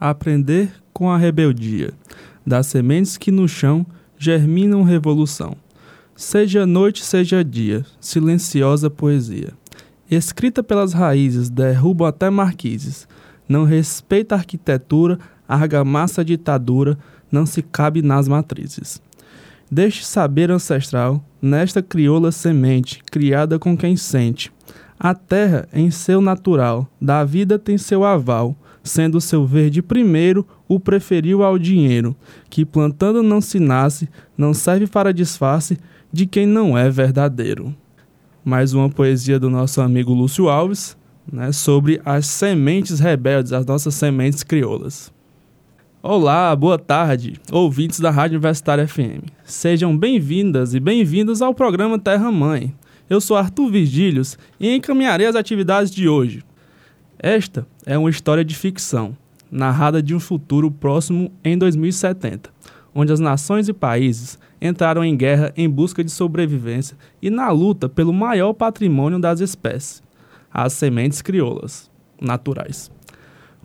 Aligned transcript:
Aprender 0.00 0.70
com 0.92 1.10
a 1.10 1.16
rebeldia, 1.16 1.92
das 2.46 2.66
sementes 2.66 3.16
que 3.16 3.30
no 3.30 3.48
chão 3.48 3.86
germinam 4.18 4.82
revolução. 4.82 5.56
Seja 6.14 6.66
noite, 6.66 7.04
seja 7.04 7.44
dia, 7.44 7.84
silenciosa 8.00 8.90
poesia. 8.90 9.52
Escrita 10.10 10.62
pelas 10.62 10.92
raízes, 10.92 11.50
derruba 11.50 12.08
até 12.08 12.30
marquises. 12.30 13.06
Não 13.48 13.64
respeita 13.64 14.34
a 14.34 14.38
arquitetura, 14.38 15.18
argamassa 15.46 16.22
a 16.22 16.24
ditadura, 16.24 16.98
não 17.30 17.44
se 17.44 17.62
cabe 17.62 18.02
nas 18.02 18.26
matrizes. 18.26 19.00
Deixe 19.70 20.04
saber 20.04 20.50
ancestral, 20.50 21.22
nesta 21.42 21.82
crioula 21.82 22.32
semente, 22.32 23.02
criada 23.10 23.58
com 23.58 23.76
quem 23.76 23.96
sente. 23.96 24.50
A 24.98 25.14
terra, 25.14 25.68
em 25.72 25.90
seu 25.90 26.20
natural, 26.20 26.90
da 27.00 27.22
vida 27.24 27.58
tem 27.58 27.76
seu 27.76 28.02
aval, 28.04 28.56
sendo 28.82 29.20
seu 29.20 29.46
verde 29.46 29.82
primeiro, 29.82 30.46
o 30.66 30.78
preferiu 30.78 31.42
ao 31.42 31.58
dinheiro, 31.58 32.16
que 32.48 32.64
plantando 32.64 33.22
não 33.22 33.40
se 33.40 33.58
nasce, 33.58 34.08
não 34.36 34.52
serve 34.52 34.86
para 34.86 35.12
disfarce 35.12 35.78
de 36.12 36.26
quem 36.26 36.46
não 36.46 36.76
é 36.76 36.88
verdadeiro. 36.90 37.74
Mais 38.44 38.72
uma 38.72 38.88
poesia 38.88 39.38
do 39.38 39.50
nosso 39.50 39.80
amigo 39.80 40.14
Lúcio 40.14 40.48
Alves, 40.48 40.96
né, 41.30 41.52
sobre 41.52 42.00
as 42.04 42.26
sementes 42.26 42.98
rebeldes, 42.98 43.52
as 43.52 43.66
nossas 43.66 43.94
sementes 43.94 44.42
crioulas. 44.42 45.12
Olá, 46.00 46.54
boa 46.54 46.78
tarde, 46.78 47.40
ouvintes 47.50 48.00
da 48.00 48.10
Rádio 48.10 48.36
Universitária 48.36 48.86
FM. 48.86 49.28
Sejam 49.44 49.96
bem-vindas 49.96 50.72
e 50.72 50.80
bem-vindos 50.80 51.42
ao 51.42 51.52
programa 51.52 51.98
Terra 51.98 52.30
Mãe. 52.30 52.72
Eu 53.10 53.20
sou 53.20 53.36
Arthur 53.36 53.70
Virgílios 53.70 54.38
e 54.60 54.74
encaminharei 54.74 55.26
as 55.26 55.34
atividades 55.34 55.90
de 55.90 56.08
hoje. 56.08 56.42
Esta 57.18 57.66
é 57.84 57.98
uma 57.98 58.10
história 58.10 58.44
de 58.44 58.54
ficção, 58.54 59.16
narrada 59.50 60.00
de 60.00 60.14
um 60.14 60.20
futuro 60.20 60.70
próximo 60.70 61.32
em 61.42 61.58
2070, 61.58 62.48
onde 62.94 63.12
as 63.12 63.18
nações 63.18 63.68
e 63.68 63.72
países 63.72 64.38
entraram 64.62 65.04
em 65.04 65.16
guerra 65.16 65.52
em 65.56 65.68
busca 65.68 66.04
de 66.04 66.12
sobrevivência 66.12 66.96
e 67.20 67.28
na 67.28 67.50
luta 67.50 67.88
pelo 67.88 68.12
maior 68.12 68.52
patrimônio 68.52 69.18
das 69.18 69.40
espécies, 69.40 70.00
as 70.52 70.74
sementes 70.74 71.20
crioulas 71.20 71.90
naturais. 72.20 72.88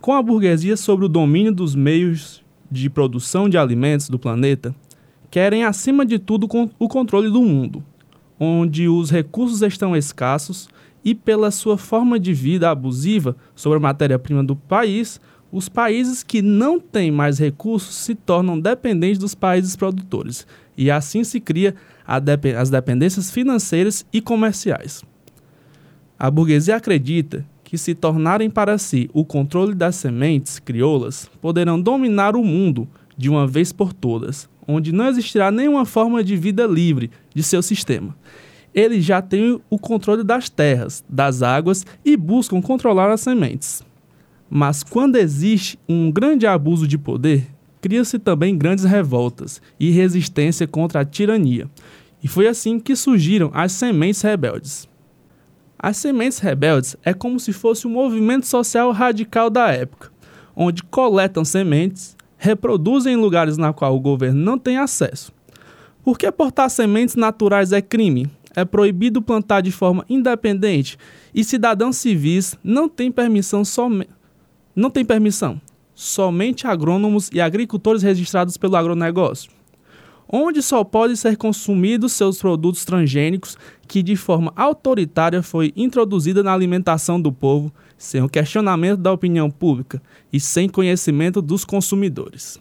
Com 0.00 0.14
a 0.14 0.22
burguesia 0.22 0.76
sobre 0.76 1.06
o 1.06 1.08
domínio 1.08 1.54
dos 1.54 1.76
meios 1.76 2.42
de 2.68 2.90
produção 2.90 3.48
de 3.48 3.56
alimentos 3.56 4.08
do 4.08 4.18
planeta, 4.18 4.74
querem 5.30 5.62
acima 5.62 6.04
de 6.04 6.18
tudo 6.18 6.48
o 6.76 6.88
controle 6.88 7.30
do 7.30 7.40
mundo, 7.40 7.84
onde 8.38 8.88
os 8.88 9.10
recursos 9.10 9.62
estão 9.62 9.96
escassos 9.96 10.68
e 11.04 11.14
pela 11.14 11.50
sua 11.50 11.76
forma 11.76 12.18
de 12.18 12.32
vida 12.32 12.70
abusiva 12.70 13.36
sobre 13.54 13.76
a 13.76 13.80
matéria-prima 13.80 14.42
do 14.42 14.56
país, 14.56 15.20
os 15.52 15.68
países 15.68 16.22
que 16.22 16.42
não 16.42 16.80
têm 16.80 17.10
mais 17.10 17.38
recursos 17.38 17.94
se 17.94 18.14
tornam 18.14 18.58
dependentes 18.58 19.18
dos 19.18 19.34
países 19.34 19.76
produtores, 19.76 20.46
e 20.76 20.90
assim 20.90 21.22
se 21.22 21.38
cria 21.38 21.74
as 22.06 22.70
dependências 22.70 23.30
financeiras 23.30 24.04
e 24.12 24.20
comerciais. 24.20 25.04
A 26.18 26.30
burguesia 26.30 26.76
acredita 26.76 27.44
que, 27.62 27.78
se 27.78 27.94
tornarem 27.94 28.50
para 28.50 28.78
si 28.78 29.10
o 29.12 29.24
controle 29.24 29.74
das 29.74 29.96
sementes 29.96 30.58
crioulas, 30.58 31.30
poderão 31.40 31.80
dominar 31.80 32.34
o 32.36 32.44
mundo 32.44 32.88
de 33.16 33.28
uma 33.28 33.46
vez 33.46 33.72
por 33.72 33.92
todas, 33.92 34.48
onde 34.66 34.92
não 34.92 35.06
existirá 35.06 35.50
nenhuma 35.50 35.84
forma 35.84 36.24
de 36.24 36.36
vida 36.36 36.66
livre 36.66 37.10
de 37.34 37.42
seu 37.42 37.62
sistema. 37.62 38.16
Eles 38.74 39.04
já 39.04 39.22
têm 39.22 39.60
o 39.70 39.78
controle 39.78 40.24
das 40.24 40.50
terras, 40.50 41.04
das 41.08 41.42
águas 41.42 41.86
e 42.04 42.16
buscam 42.16 42.60
controlar 42.60 43.10
as 43.10 43.20
sementes. 43.20 43.82
Mas 44.50 44.82
quando 44.82 45.16
existe 45.16 45.78
um 45.88 46.10
grande 46.10 46.46
abuso 46.46 46.86
de 46.86 46.98
poder, 46.98 47.46
cria-se 47.80 48.18
também 48.18 48.58
grandes 48.58 48.84
revoltas 48.84 49.62
e 49.78 49.90
resistência 49.90 50.66
contra 50.66 51.00
a 51.00 51.04
tirania. 51.04 51.70
E 52.22 52.26
foi 52.26 52.48
assim 52.48 52.80
que 52.80 52.96
surgiram 52.96 53.50
as 53.54 53.72
sementes 53.72 54.22
rebeldes. 54.22 54.88
As 55.78 55.98
sementes 55.98 56.38
rebeldes 56.38 56.96
é 57.04 57.12
como 57.12 57.38
se 57.38 57.52
fosse 57.52 57.86
um 57.86 57.90
movimento 57.90 58.46
social 58.46 58.90
radical 58.90 59.50
da 59.50 59.70
época, 59.70 60.10
onde 60.56 60.82
coletam 60.82 61.44
sementes, 61.44 62.16
reproduzem 62.38 63.14
em 63.14 63.16
lugares 63.18 63.58
na 63.58 63.72
qual 63.72 63.94
o 63.94 64.00
governo 64.00 64.42
não 64.42 64.58
tem 64.58 64.78
acesso. 64.78 65.32
Por 66.02 66.18
que 66.18 66.30
portar 66.32 66.70
sementes 66.70 67.16
naturais 67.16 67.72
é 67.72 67.82
crime? 67.82 68.30
É 68.54 68.64
proibido 68.64 69.20
plantar 69.20 69.60
de 69.60 69.72
forma 69.72 70.04
independente 70.08 70.96
e 71.34 71.42
cidadãos 71.42 71.96
civis 71.96 72.56
não 72.62 72.88
têm 72.88 73.10
permissão 73.10 73.64
somente 73.64 74.10
não 74.76 74.90
tem 74.90 75.04
permissão. 75.04 75.60
Somente 75.94 76.66
agrônomos 76.66 77.30
e 77.32 77.40
agricultores 77.40 78.02
registrados 78.02 78.56
pelo 78.56 78.74
agronegócio 78.74 79.52
onde 80.28 80.62
só 80.62 80.82
podem 80.82 81.16
ser 81.16 81.36
consumidos 81.36 82.12
seus 82.12 82.38
produtos 82.38 82.84
transgênicos 82.84 83.56
que 83.86 84.02
de 84.02 84.16
forma 84.16 84.52
autoritária 84.56 85.42
foi 85.42 85.72
introduzida 85.76 86.42
na 86.42 86.52
alimentação 86.52 87.20
do 87.20 87.32
povo, 87.32 87.72
sem 87.96 88.22
o 88.22 88.28
questionamento 88.28 89.00
da 89.00 89.12
opinião 89.12 89.50
pública 89.50 90.02
e 90.32 90.40
sem 90.40 90.68
conhecimento 90.68 91.40
dos 91.40 91.64
consumidores. 91.64 92.58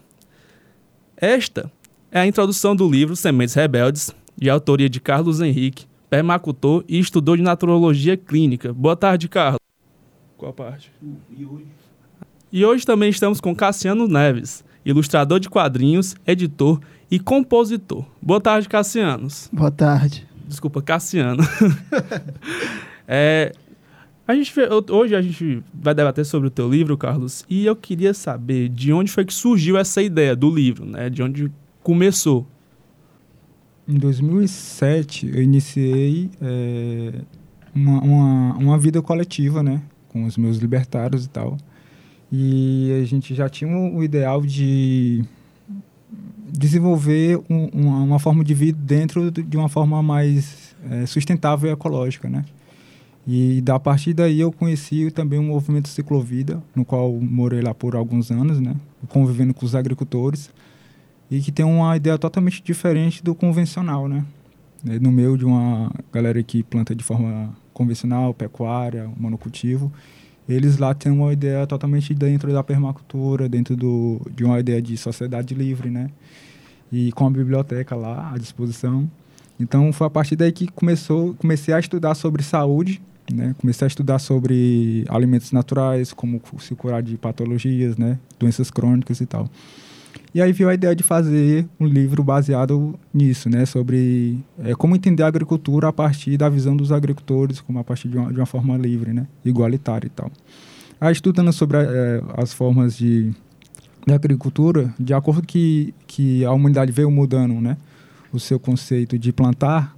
Esta 1.18 1.72
é 2.12 2.20
a 2.20 2.28
introdução 2.28 2.76
do 2.76 2.90
livro 2.90 3.16
Sementes 3.16 3.56
Rebeldes, 3.56 4.14
de 4.38 4.50
autoria 4.50 4.90
de 4.90 5.00
Carlos 5.00 5.42
Henrique, 5.42 5.86
permacultor 6.10 6.84
e 6.88 7.00
estudou 7.00 7.36
de 7.36 7.42
naturologia 7.44 8.16
clínica. 8.16 8.74
Boa 8.74 8.96
tarde, 8.96 9.28
Carlos. 9.28 9.60
Qual 10.38 10.54
parte? 10.54 10.92
E 11.36 11.46
hoje? 11.46 11.66
E 12.52 12.66
hoje 12.66 12.86
também 12.86 13.10
estamos 13.10 13.42
com 13.42 13.56
Cassiano 13.56 14.08
Neves, 14.08 14.64
ilustrador 14.86 15.40
de 15.40 15.50
quadrinhos, 15.50 16.16
editor 16.28 16.80
e 17.10 17.20
compositor. 17.20 18.06
Boa 18.22 18.40
tarde, 18.40 18.70
Cassianos. 18.70 19.50
Boa 19.52 19.72
tarde. 19.72 20.28
Desculpa, 20.48 20.82
Cassiano. 20.82 21.44
é, 23.08 23.54
a 24.28 24.36
gente, 24.36 24.54
hoje 24.90 25.16
a 25.16 25.22
gente 25.22 25.64
vai 25.74 25.94
debater 25.94 26.26
sobre 26.26 26.48
o 26.48 26.52
teu 26.52 26.70
livro, 26.70 26.98
Carlos, 26.98 27.44
e 27.50 27.66
eu 27.66 27.76
queria 27.76 28.14
saber 28.14 28.70
de 28.70 28.94
onde 28.94 29.12
foi 29.12 29.26
que 29.26 29.34
surgiu 29.34 29.78
essa 29.78 30.02
ideia 30.02 30.36
do 30.36 30.50
livro, 30.50 30.86
né? 30.86 31.10
De 31.10 31.22
onde 31.22 31.52
começou. 31.82 32.48
Em 33.86 33.96
2007, 33.96 35.28
eu 35.28 35.44
iniciei 35.44 36.30
é, 36.42 37.20
uma, 37.76 38.02
uma, 38.02 38.54
uma 38.58 38.78
vida 38.78 39.02
coletiva, 39.02 39.62
né? 39.62 39.82
Com 40.08 40.24
os 40.24 40.38
meus 40.38 40.58
libertários 40.58 41.26
e 41.26 41.30
tal. 41.30 41.58
E 42.32 42.98
a 43.02 43.06
gente 43.06 43.36
já 43.36 43.50
tinha 43.50 43.70
o 43.70 44.02
ideal 44.02 44.42
de 44.42 45.26
desenvolver 46.48 47.42
um, 47.50 47.66
uma, 47.74 47.98
uma, 48.04 48.20
forma 48.20 48.42
de 48.42 48.54
vida 48.54 48.80
dentro 48.82 49.30
de 49.30 49.58
uma 49.58 49.68
forma 49.68 50.02
mais 50.02 50.76
é, 50.90 51.06
sustentável 51.06 51.70
e 51.70 51.74
ecológica, 51.74 52.30
né? 52.30 52.46
E 53.28 53.60
da 53.62 53.78
partir 53.80 54.14
daí 54.14 54.40
eu 54.40 54.52
conheci 54.52 55.12
também 55.12 55.40
o 55.40 55.44
movimento 55.44 55.90
Ciclovida, 55.90 56.64
no 56.74 56.86
qual 56.86 57.12
morei 57.12 57.62
lá 57.62 57.74
por 57.74 57.96
alguns 57.96 58.32
anos, 58.32 58.62
né? 58.62 58.76
Convivendo 59.10 59.54
com 59.54 59.66
os 59.66 59.76
agricultores 59.76 60.50
e 61.34 61.42
que 61.42 61.52
tem 61.52 61.66
uma 61.66 61.98
ideia 61.98 62.16
totalmente 62.16 62.62
diferente 62.62 63.24
do 63.24 63.34
convencional, 63.34 64.08
né? 64.08 64.24
É, 64.88 65.00
no 65.00 65.12
meio 65.12 65.36
de 65.36 65.44
uma 65.44 65.92
galera 66.12 66.44
que 66.44 66.62
planta 66.62 66.94
de 66.94 67.04
forma 67.04 67.52
convencional, 67.74 68.36
pecuária, 68.36 69.10
monocultivo, 69.18 69.92
eles 70.48 70.78
lá 70.78 70.94
têm 70.94 71.12
uma 71.12 71.34
ideia 71.34 71.66
totalmente 71.66 72.14
dentro 72.14 72.54
da 72.54 72.64
permacultura, 72.64 73.50
dentro 73.50 73.76
do, 73.76 74.22
de 74.30 74.44
uma 74.44 74.60
ideia 74.60 74.80
de 74.80 74.96
sociedade 74.96 75.56
livre, 75.56 75.90
né? 75.90 76.12
E 76.92 77.12
com 77.14 77.26
a 77.26 77.32
biblioteca 77.32 77.96
lá 77.96 78.32
à 78.32 78.38
disposição. 78.38 79.10
Então 79.60 79.92
foi 79.92 80.06
a 80.06 80.12
partir 80.12 80.36
daí 80.36 80.52
que 80.52 80.68
começou, 80.68 81.34
comecei 81.34 81.74
a 81.74 81.80
estudar 81.80 82.14
sobre 82.14 82.44
saúde, 82.44 83.02
né? 83.34 83.56
Comecei 83.60 83.86
a 83.86 83.88
estudar 83.88 84.20
sobre 84.20 85.04
alimentos 85.10 85.52
naturais, 85.52 86.14
como 86.14 86.40
se 86.60 86.76
curar 86.76 87.02
de 87.02 87.18
patologias, 87.18 87.98
né? 87.98 88.20
Doenças 88.38 88.70
crônicas 88.70 89.20
e 89.20 89.26
tal. 89.26 89.50
E 90.34 90.42
aí 90.42 90.52
veio 90.52 90.70
a 90.70 90.74
ideia 90.74 90.96
de 90.96 91.04
fazer 91.04 91.68
um 91.80 91.86
livro 91.86 92.24
baseado 92.24 93.00
nisso, 93.14 93.50
né? 93.50 93.68
Sobre 93.68 94.40
é, 94.58 94.74
como 94.74 94.96
entender 94.96 95.22
a 95.22 95.28
agricultura 95.28 95.90
a 95.90 95.94
partir 95.94 96.38
da 96.38 96.50
visão 96.50 96.76
dos 96.76 96.92
agricultores, 96.92 97.62
como 97.62 97.78
a 97.78 97.84
partir 97.84 98.08
de 98.08 98.18
uma, 98.18 98.34
de 98.34 98.40
uma 98.40 98.46
forma 98.48 98.76
livre, 98.76 99.14
né? 99.14 99.28
Igualitária 99.46 100.08
e 100.08 100.10
tal. 100.10 100.32
Aí 101.00 101.14
estudando 101.14 101.54
sobre 101.54 101.78
é, 101.78 102.24
as 102.36 102.52
formas 102.52 102.98
de, 102.98 103.32
de 104.08 104.14
agricultura, 104.14 104.92
de 105.00 105.14
acordo 105.14 105.46
que, 105.46 105.94
que 106.08 106.44
a 106.44 106.52
humanidade 106.52 106.92
veio 106.92 107.12
mudando, 107.12 107.62
né? 107.62 107.78
O 108.32 108.40
seu 108.40 108.60
conceito 108.60 109.20
de 109.20 109.32
plantar 109.32 109.96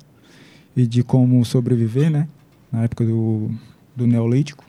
e 0.75 0.85
de 0.85 1.01
como 1.01 1.45
sobreviver, 1.45 2.09
né? 2.11 2.27
Na 2.69 2.83
época 2.83 3.05
do, 3.05 3.49
do 3.95 4.05
Neolítico. 4.05 4.65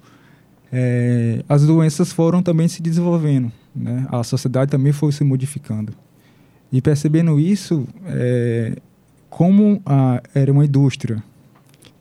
É, 0.71 1.43
as 1.49 1.67
doenças 1.67 2.13
foram 2.13 2.41
também 2.41 2.69
se 2.69 2.81
desenvolvendo, 2.81 3.51
né? 3.77 4.07
A 4.11 4.23
sociedade 4.23 4.71
também 4.71 4.93
foi 4.93 5.13
se 5.13 5.23
modificando. 5.23 5.93
E 6.73 6.81
percebendo 6.81 7.39
isso, 7.39 7.87
é, 8.07 8.77
como 9.31 9.81
a, 9.85 10.23
era 10.35 10.51
uma 10.51 10.65
indústria 10.65 11.23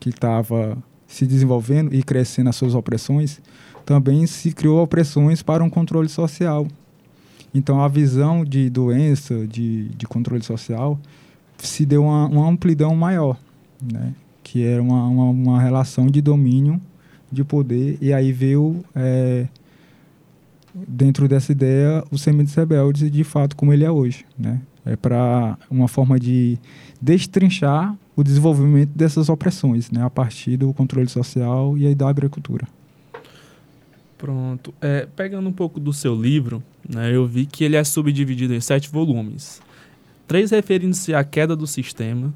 que 0.00 0.08
estava 0.08 0.76
se 1.06 1.26
desenvolvendo 1.26 1.94
e 1.94 2.02
crescendo 2.02 2.48
as 2.48 2.56
suas 2.56 2.74
opressões, 2.74 3.40
também 3.84 4.26
se 4.26 4.52
criou 4.52 4.82
opressões 4.82 5.42
para 5.42 5.62
um 5.62 5.70
controle 5.70 6.08
social. 6.08 6.66
Então, 7.54 7.80
a 7.80 7.88
visão 7.88 8.44
de 8.44 8.68
doença, 8.68 9.46
de, 9.46 9.88
de 9.90 10.06
controle 10.06 10.42
social, 10.42 10.98
se 11.56 11.86
deu 11.86 12.04
uma, 12.04 12.26
uma 12.26 12.48
amplidão 12.48 12.94
maior, 12.94 13.38
né? 13.80 14.12
que 14.42 14.64
era 14.64 14.82
uma, 14.82 15.06
uma, 15.06 15.24
uma, 15.30 15.60
relação 15.60 16.06
de 16.06 16.20
domínio, 16.20 16.80
de 17.32 17.42
poder, 17.42 17.98
e 18.00 18.12
aí 18.12 18.32
veio 18.32 18.84
é, 18.94 19.46
dentro 20.86 21.28
dessa 21.28 21.52
ideia, 21.52 22.04
o 22.10 22.18
Sementes 22.18 22.54
Rebeldes, 22.54 23.10
de 23.10 23.24
fato, 23.24 23.56
como 23.56 23.72
ele 23.72 23.84
é 23.84 23.90
hoje. 23.90 24.24
Né? 24.38 24.60
É 24.84 24.96
para 24.96 25.56
uma 25.70 25.88
forma 25.88 26.18
de 26.18 26.58
destrinchar 27.00 27.96
o 28.14 28.22
desenvolvimento 28.22 28.90
dessas 28.90 29.28
opressões, 29.28 29.90
né? 29.90 30.02
a 30.02 30.10
partir 30.10 30.56
do 30.56 30.72
controle 30.72 31.08
social 31.08 31.76
e 31.76 31.86
aí 31.86 31.94
da 31.94 32.08
agricultura. 32.08 32.66
Pronto. 34.18 34.74
É, 34.80 35.06
pegando 35.14 35.48
um 35.48 35.52
pouco 35.52 35.78
do 35.78 35.92
seu 35.92 36.14
livro, 36.14 36.62
né, 36.88 37.14
eu 37.14 37.26
vi 37.26 37.44
que 37.44 37.64
ele 37.64 37.76
é 37.76 37.84
subdividido 37.84 38.54
em 38.54 38.60
sete 38.60 38.88
volumes. 38.88 39.60
Três 40.26 40.50
referindo-se 40.50 41.14
à 41.14 41.22
queda 41.22 41.54
do 41.54 41.66
sistema, 41.66 42.32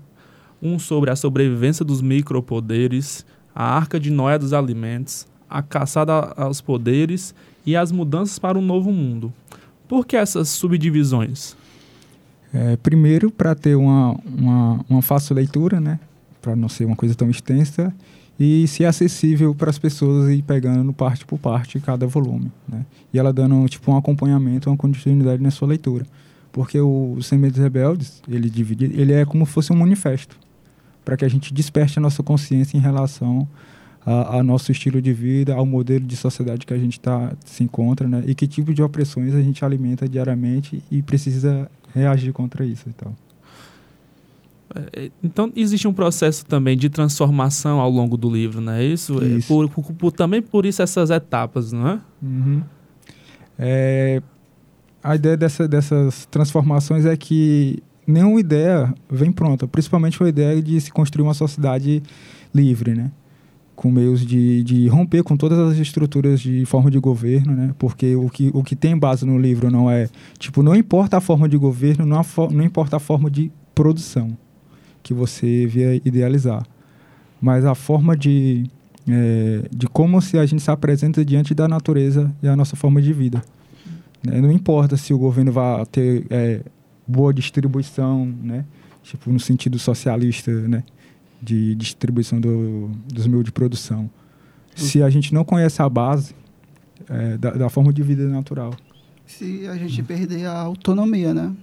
um 0.63 0.79
sobre 0.79 1.11
a 1.11 1.17
sobrevivência 1.17 1.85
dos 1.85 2.03
micropoderes, 2.03 3.25
a 3.55 3.65
arca 3.65 3.99
de 3.99 4.11
Noé 4.11 4.39
dos 4.39 4.53
alimentos, 4.53 5.27
a 5.49 5.63
caçada 5.63 6.13
aos 6.37 6.61
poderes 6.61 7.35
e 7.65 7.77
as 7.77 7.93
mudanças 7.93 8.39
para 8.39 8.59
um 8.59 8.63
novo 8.63 8.93
mundo. 8.93 9.33
Por 9.89 10.07
que 10.07 10.17
essas 10.17 10.49
subdivisões? 10.49 11.57
É, 12.53 12.77
primeiro, 12.77 13.31
para 13.31 13.55
ter 13.55 13.77
uma, 13.77 14.17
uma, 14.25 14.85
uma 14.89 15.03
fácil 15.03 15.35
leitura, 15.35 15.81
né? 15.81 15.99
para 16.41 16.57
não 16.57 16.69
ser 16.69 16.85
uma 16.85 16.97
coisa 16.97 17.15
tão 17.15 17.31
extensa, 17.31 17.95
e 18.39 18.67
ser 18.67 18.87
acessível 18.87 19.55
para 19.55 19.69
as 19.69 19.79
pessoas 19.79 20.31
ir 20.31 20.43
pegando 20.43 20.93
parte 20.93 21.27
por 21.27 21.39
parte 21.39 21.79
cada 21.79 22.07
volume. 22.07 22.51
Né? 22.67 22.87
E 23.13 23.19
ela 23.19 23.33
dando 23.33 23.69
tipo, 23.69 23.93
um 23.93 23.97
acompanhamento, 23.97 24.71
uma 24.71 24.77
continuidade 24.77 25.43
na 25.43 25.51
sua 25.51 25.69
leitura. 25.69 26.07
Porque 26.51 26.81
o 26.81 27.19
Sementes 27.23 27.59
Rebeldes, 27.59 28.23
ele 28.27 28.49
divide, 28.49 28.87
ele 28.87 29.13
é 29.13 29.25
como 29.25 29.47
se 29.47 29.53
fosse 29.53 29.73
um 29.73 29.77
manifesto, 29.77 30.37
para 31.05 31.17
que 31.17 31.25
a 31.25 31.29
gente 31.29 31.53
desperte 31.53 31.99
a 31.99 32.03
nossa 32.03 32.23
consciência 32.23 32.77
em 32.77 32.81
relação 32.81 33.47
ao 34.05 34.43
nosso 34.43 34.73
estilo 34.73 35.01
de 35.01 35.13
vida, 35.13 35.55
ao 35.55 35.67
modelo 35.67 36.05
de 36.05 36.17
sociedade 36.17 36.65
que 36.65 36.73
a 36.73 36.79
gente 36.79 36.99
tá, 36.99 37.33
se 37.45 37.63
encontra, 37.63 38.09
né? 38.09 38.23
E 38.27 38.35
que 38.35 38.47
tipo 38.47 38.73
de 38.73 38.83
opressões 38.83 39.35
a 39.35 39.43
gente 39.43 39.65
alimenta 39.65 40.09
diariamente 40.09 40.83
e 40.91 41.03
precisa 41.03 41.71
reagir 41.95 42.33
contra 42.33 42.65
isso 42.65 42.89
e 42.89 42.93
tal. 42.93 43.15
É, 44.75 45.05
é, 45.05 45.11
então 45.23 45.53
existe 45.55 45.87
um 45.87 45.93
processo 45.93 46.47
também 46.47 46.77
de 46.77 46.89
transformação 46.89 47.81
ao 47.81 47.91
longo 47.91 48.17
do 48.17 48.31
livro, 48.31 48.61
não 48.61 48.73
é 48.73 48.85
isso? 48.85 49.23
É, 49.23 49.27
isso. 49.27 49.49
Por, 49.49 49.69
por, 49.69 49.93
por, 49.93 50.13
também 50.13 50.41
por 50.41 50.65
isso 50.65 50.81
essas 50.81 51.11
etapas, 51.11 51.73
não 51.73 51.89
é? 51.89 52.01
Uhum. 52.23 52.63
é 53.59 54.23
a 55.03 55.17
ideia 55.17 55.37
dessa, 55.37 55.67
dessas 55.67 56.27
transformações 56.27 57.07
é 57.07 57.17
que 57.17 57.83
nenhuma 58.07 58.39
ideia 58.39 58.95
vem 59.11 59.33
pronta, 59.33 59.67
principalmente 59.67 60.23
a 60.23 60.29
ideia 60.29 60.63
de 60.63 60.79
se 60.81 60.93
construir 60.93 61.23
uma 61.23 61.33
sociedade 61.33 62.03
livre, 62.55 62.95
né? 62.95 63.11
Com 63.81 63.91
meios 63.91 64.27
de, 64.27 64.63
de 64.63 64.89
romper 64.89 65.23
com 65.23 65.39
todas 65.39 65.59
as 65.59 65.79
estruturas 65.79 66.39
de 66.39 66.67
forma 66.67 66.91
de 66.91 66.99
governo, 66.99 67.57
né? 67.57 67.75
Porque 67.79 68.15
o 68.15 68.29
que, 68.29 68.51
o 68.53 68.63
que 68.63 68.77
tem 68.77 68.95
base 68.95 69.25
no 69.25 69.39
livro 69.39 69.71
não 69.71 69.91
é, 69.91 70.07
tipo, 70.39 70.63
não 70.63 70.77
importa 70.77 71.17
a 71.17 71.21
forma 71.21 71.49
de 71.49 71.57
governo, 71.57 72.05
não, 72.05 72.21
não 72.51 72.63
importa 72.63 72.97
a 72.97 73.01
forma 73.01 73.31
de 73.31 73.51
produção 73.75 74.37
que 75.03 75.15
você 75.15 75.65
via 75.65 75.95
idealizar, 76.05 76.63
mas 77.41 77.65
a 77.65 77.75
forma 77.75 78.15
de, 78.15 78.67
é, 79.09 79.63
de 79.75 79.87
como 79.87 80.21
se 80.21 80.37
a 80.37 80.45
gente 80.45 80.61
se 80.61 80.71
apresenta 80.71 81.25
diante 81.25 81.55
da 81.55 81.67
natureza 81.67 82.31
e 82.43 82.49
a 82.49 82.55
nossa 82.55 82.77
forma 82.77 83.01
de 83.01 83.15
vida. 83.15 83.43
Né? 84.23 84.43
Não 84.43 84.53
importa 84.53 84.95
se 84.99 85.15
o 85.15 85.19
governo 85.19 85.53
vai 85.53 85.87
ter 85.87 86.27
é, 86.29 86.61
boa 87.09 87.33
distribuição, 87.33 88.27
né? 88.43 88.67
Tipo, 89.03 89.33
no 89.33 89.41
sentido 89.41 89.79
socialista, 89.79 90.53
né? 90.53 90.85
De 91.43 91.75
distribuição 91.75 92.41
do, 92.41 92.91
dos 93.13 93.27
meios 93.27 93.45
de 93.45 93.53
produção. 93.53 94.11
Se 94.75 95.03
a 95.03 95.11
gente 95.11 95.35
não 95.35 95.45
conhece 95.45 95.83
a 95.83 95.89
base 95.89 96.35
é, 97.09 97.37
da, 97.37 97.51
da, 97.51 97.69
forma 97.69 97.93
de 97.93 98.03
vida 98.03 98.27
natural. 98.29 98.75
Se 99.27 99.67
a 99.67 99.77
gente 99.77 100.03
perder 100.03 100.47
a 100.47 100.59
autonomia, 100.61 101.35
né? 101.35 101.55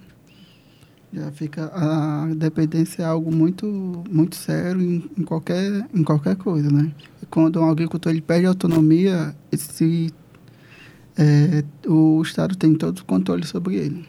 Já 1.12 1.30
fica 1.32 1.70
a 1.74 2.26
dependência 2.34 3.02
é 3.02 3.06
algo 3.06 3.34
muito 3.34 3.66
muito 4.10 4.36
sério 4.36 4.80
em, 4.80 5.10
em 5.16 5.22
qualquer 5.24 5.88
em 5.94 6.02
qualquer 6.02 6.36
coisa, 6.36 6.70
né? 6.70 6.92
E 7.22 7.26
quando 7.26 7.58
um 7.60 7.68
agricultor 7.68 8.12
ele 8.12 8.20
perde 8.20 8.44
a 8.44 8.50
autonomia, 8.50 9.34
esse 9.50 10.12
é, 11.16 11.64
o 11.86 12.20
Estado 12.22 12.56
tem 12.56 12.74
todo 12.74 12.98
o 12.98 13.04
controle 13.06 13.46
sobre 13.46 13.76
ele. 13.76 14.06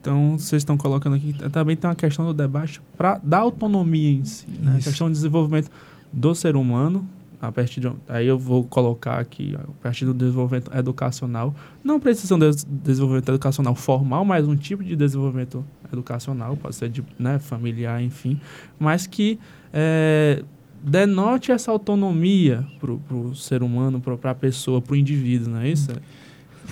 Então, 0.00 0.38
vocês 0.38 0.60
estão 0.60 0.76
colocando 0.76 1.16
aqui, 1.16 1.34
também 1.50 1.76
tem 1.76 1.88
uma 1.88 1.96
questão 1.96 2.26
do 2.26 2.34
debate 2.34 2.80
para 2.96 3.18
da 3.22 3.38
autonomia 3.38 4.10
em 4.10 4.24
si, 4.24 4.46
né? 4.60 4.76
a 4.78 4.82
questão 4.82 5.08
do 5.08 5.12
desenvolvimento 5.12 5.70
do 6.12 6.34
ser 6.34 6.56
humano, 6.56 7.08
a 7.40 7.50
partir 7.50 7.80
de, 7.80 7.90
aí 8.08 8.26
eu 8.26 8.38
vou 8.38 8.62
colocar 8.62 9.18
aqui, 9.18 9.56
a 9.56 9.82
partir 9.82 10.04
do 10.04 10.14
desenvolvimento 10.14 10.70
educacional, 10.76 11.54
não 11.82 11.98
precisa 11.98 12.38
de 12.38 12.64
desenvolvimento 12.66 13.30
educacional 13.30 13.74
formal, 13.74 14.24
mas 14.24 14.46
um 14.46 14.54
tipo 14.54 14.84
de 14.84 14.94
desenvolvimento 14.94 15.64
educacional, 15.92 16.56
pode 16.56 16.76
ser 16.76 16.88
de, 16.88 17.04
né, 17.18 17.38
familiar, 17.38 18.00
enfim, 18.02 18.40
mas 18.78 19.06
que 19.06 19.40
é, 19.72 20.44
denote 20.82 21.50
essa 21.50 21.70
autonomia 21.70 22.64
para 22.78 23.16
o 23.16 23.34
ser 23.34 23.62
humano, 23.62 24.00
para 24.00 24.30
a 24.30 24.34
pessoa, 24.34 24.80
para 24.80 24.92
o 24.92 24.96
indivíduo, 24.96 25.50
não 25.50 25.60
é 25.60 25.68
isso? 25.68 25.90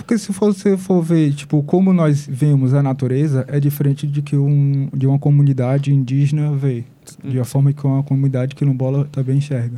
Porque 0.00 0.16
se 0.16 0.33
você 0.33 0.76
for 0.76 1.02
ver, 1.02 1.33
tipo, 1.35 1.62
como 1.62 1.92
nós 1.92 2.26
vemos 2.26 2.73
a 2.73 2.83
natureza, 2.83 3.45
é 3.49 3.61
diferente 3.61 4.07
de 4.07 4.23
que 4.23 4.35
um, 4.35 4.88
de 4.95 5.07
uma 5.07 5.19
comunidade 5.19 5.92
indígena 5.92 6.52
vê. 6.52 6.85
De 7.23 7.37
uma 7.37 7.45
forma 7.45 7.73
que 7.73 7.87
uma 7.87 8.02
comunidade 8.02 8.54
quilombola 8.54 9.07
também 9.12 9.37
enxerga. 9.37 9.76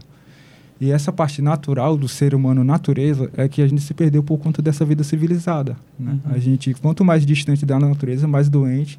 E 0.80 0.90
essa 0.90 1.12
parte 1.12 1.42
natural 1.42 1.96
do 1.96 2.08
ser 2.08 2.34
humano 2.34 2.62
natureza 2.62 3.30
é 3.36 3.48
que 3.48 3.60
a 3.62 3.66
gente 3.66 3.82
se 3.82 3.92
perdeu 3.94 4.22
por 4.22 4.38
conta 4.38 4.62
dessa 4.62 4.84
vida 4.84 5.02
civilizada. 5.02 5.76
Né? 5.98 6.18
Uhum. 6.24 6.32
A 6.32 6.38
gente, 6.38 6.72
quanto 6.74 7.04
mais 7.04 7.26
distante 7.26 7.66
da 7.66 7.78
natureza, 7.78 8.26
mais 8.26 8.48
doente, 8.48 8.98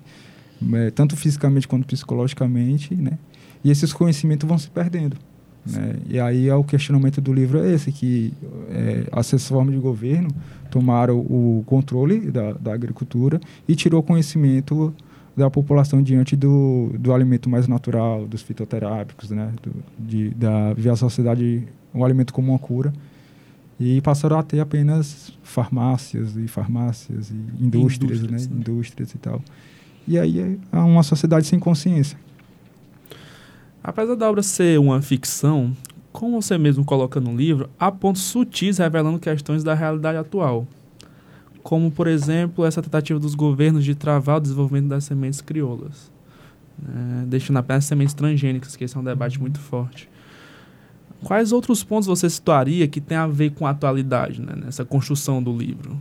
é, 0.74 0.92
tanto 0.92 1.16
fisicamente 1.16 1.68
quanto 1.68 1.88
psicologicamente, 1.88 2.96
né? 2.96 3.18
E 3.64 3.72
esses 3.72 3.94
conhecimentos 3.94 4.48
vão 4.48 4.58
se 4.58 4.70
perdendo. 4.70 5.16
Né? 5.66 5.96
E 6.10 6.20
aí 6.20 6.50
é 6.50 6.56
o 6.56 6.64
questionamento 6.64 7.22
do 7.22 7.32
livro 7.32 7.60
é 7.60 7.74
esse, 7.74 7.92
que 7.92 8.34
é, 8.70 9.06
essas 9.14 9.48
formas 9.48 9.74
de 9.74 9.80
governo 9.80 10.30
tomaram 10.74 11.20
o 11.20 11.64
controle 11.68 12.32
da, 12.32 12.54
da 12.54 12.74
agricultura 12.74 13.40
e 13.68 13.76
tirou 13.76 14.02
conhecimento 14.02 14.92
da 15.38 15.48
população 15.48 16.02
diante 16.02 16.36
do, 16.36 16.90
do 16.98 17.14
alimento 17.14 17.48
mais 17.48 17.68
natural, 17.68 18.26
dos 18.26 18.42
fitoterápicos, 18.42 19.30
né? 19.30 19.54
Do, 19.62 19.72
de, 20.00 20.32
da 20.32 20.74
ver 20.74 20.90
a 20.90 20.96
sociedade 20.96 21.68
um 21.94 22.04
alimento 22.04 22.34
como 22.34 22.52
uma 22.52 22.58
cura 22.58 22.92
e 23.80 24.02
passaram 24.02 24.40
a 24.40 24.42
ter 24.42 24.60
apenas 24.60 25.32
farmácias 25.44 26.36
e 26.36 26.48
farmácias 26.48 27.30
e 27.30 27.64
indústrias, 27.64 28.18
indústrias 28.24 28.48
né? 28.48 28.56
né? 28.56 28.60
Indústrias 28.60 29.12
e 29.14 29.18
tal. 29.20 29.42
E 30.08 30.18
aí 30.18 30.60
é 30.72 30.78
uma 30.80 31.04
sociedade 31.04 31.46
sem 31.46 31.60
consciência. 31.60 32.18
Apesar 33.84 34.16
da 34.16 34.28
obra 34.28 34.42
ser 34.42 34.80
uma 34.80 35.04
ficção, 35.04 35.76
como 36.14 36.40
você 36.40 36.58
mesmo 36.60 36.86
coloca 36.86 37.20
no 37.20 37.36
livro, 37.36 37.70
há 37.78 37.92
pontos 37.92 38.22
sutis 38.22 38.78
revelando 38.78 39.20
questões 39.20 39.64
da 39.64 39.74
realidade 39.74 40.18
atual. 40.18 40.68
Como, 41.64 41.90
por 41.90 42.08
exemplo, 42.08 42.64
essa 42.66 42.82
tentativa 42.82 43.20
dos 43.20 43.34
governos 43.34 43.84
de 43.84 43.96
travar 43.96 44.38
o 44.38 44.40
desenvolvimento 44.40 44.90
das 44.90 45.06
sementes 45.06 45.42
crioulas, 45.42 46.12
né, 46.78 47.26
deixando 47.28 47.58
apenas 47.58 47.86
sementes 47.86 48.14
transgênicas, 48.14 48.76
que 48.76 48.84
esse 48.84 48.96
é 48.96 49.00
um 49.00 49.04
debate 49.04 49.42
muito 49.42 49.60
forte. 49.60 50.08
Quais 51.24 51.52
outros 51.52 51.84
pontos 51.84 52.06
você 52.06 52.30
situaria 52.30 52.88
que 52.88 53.02
tem 53.02 53.18
a 53.18 53.26
ver 53.26 53.52
com 53.52 53.66
a 53.66 53.72
atualidade, 53.72 54.40
né, 54.40 54.54
nessa 54.56 54.86
construção 54.86 55.42
do 55.42 55.58
livro? 55.58 55.98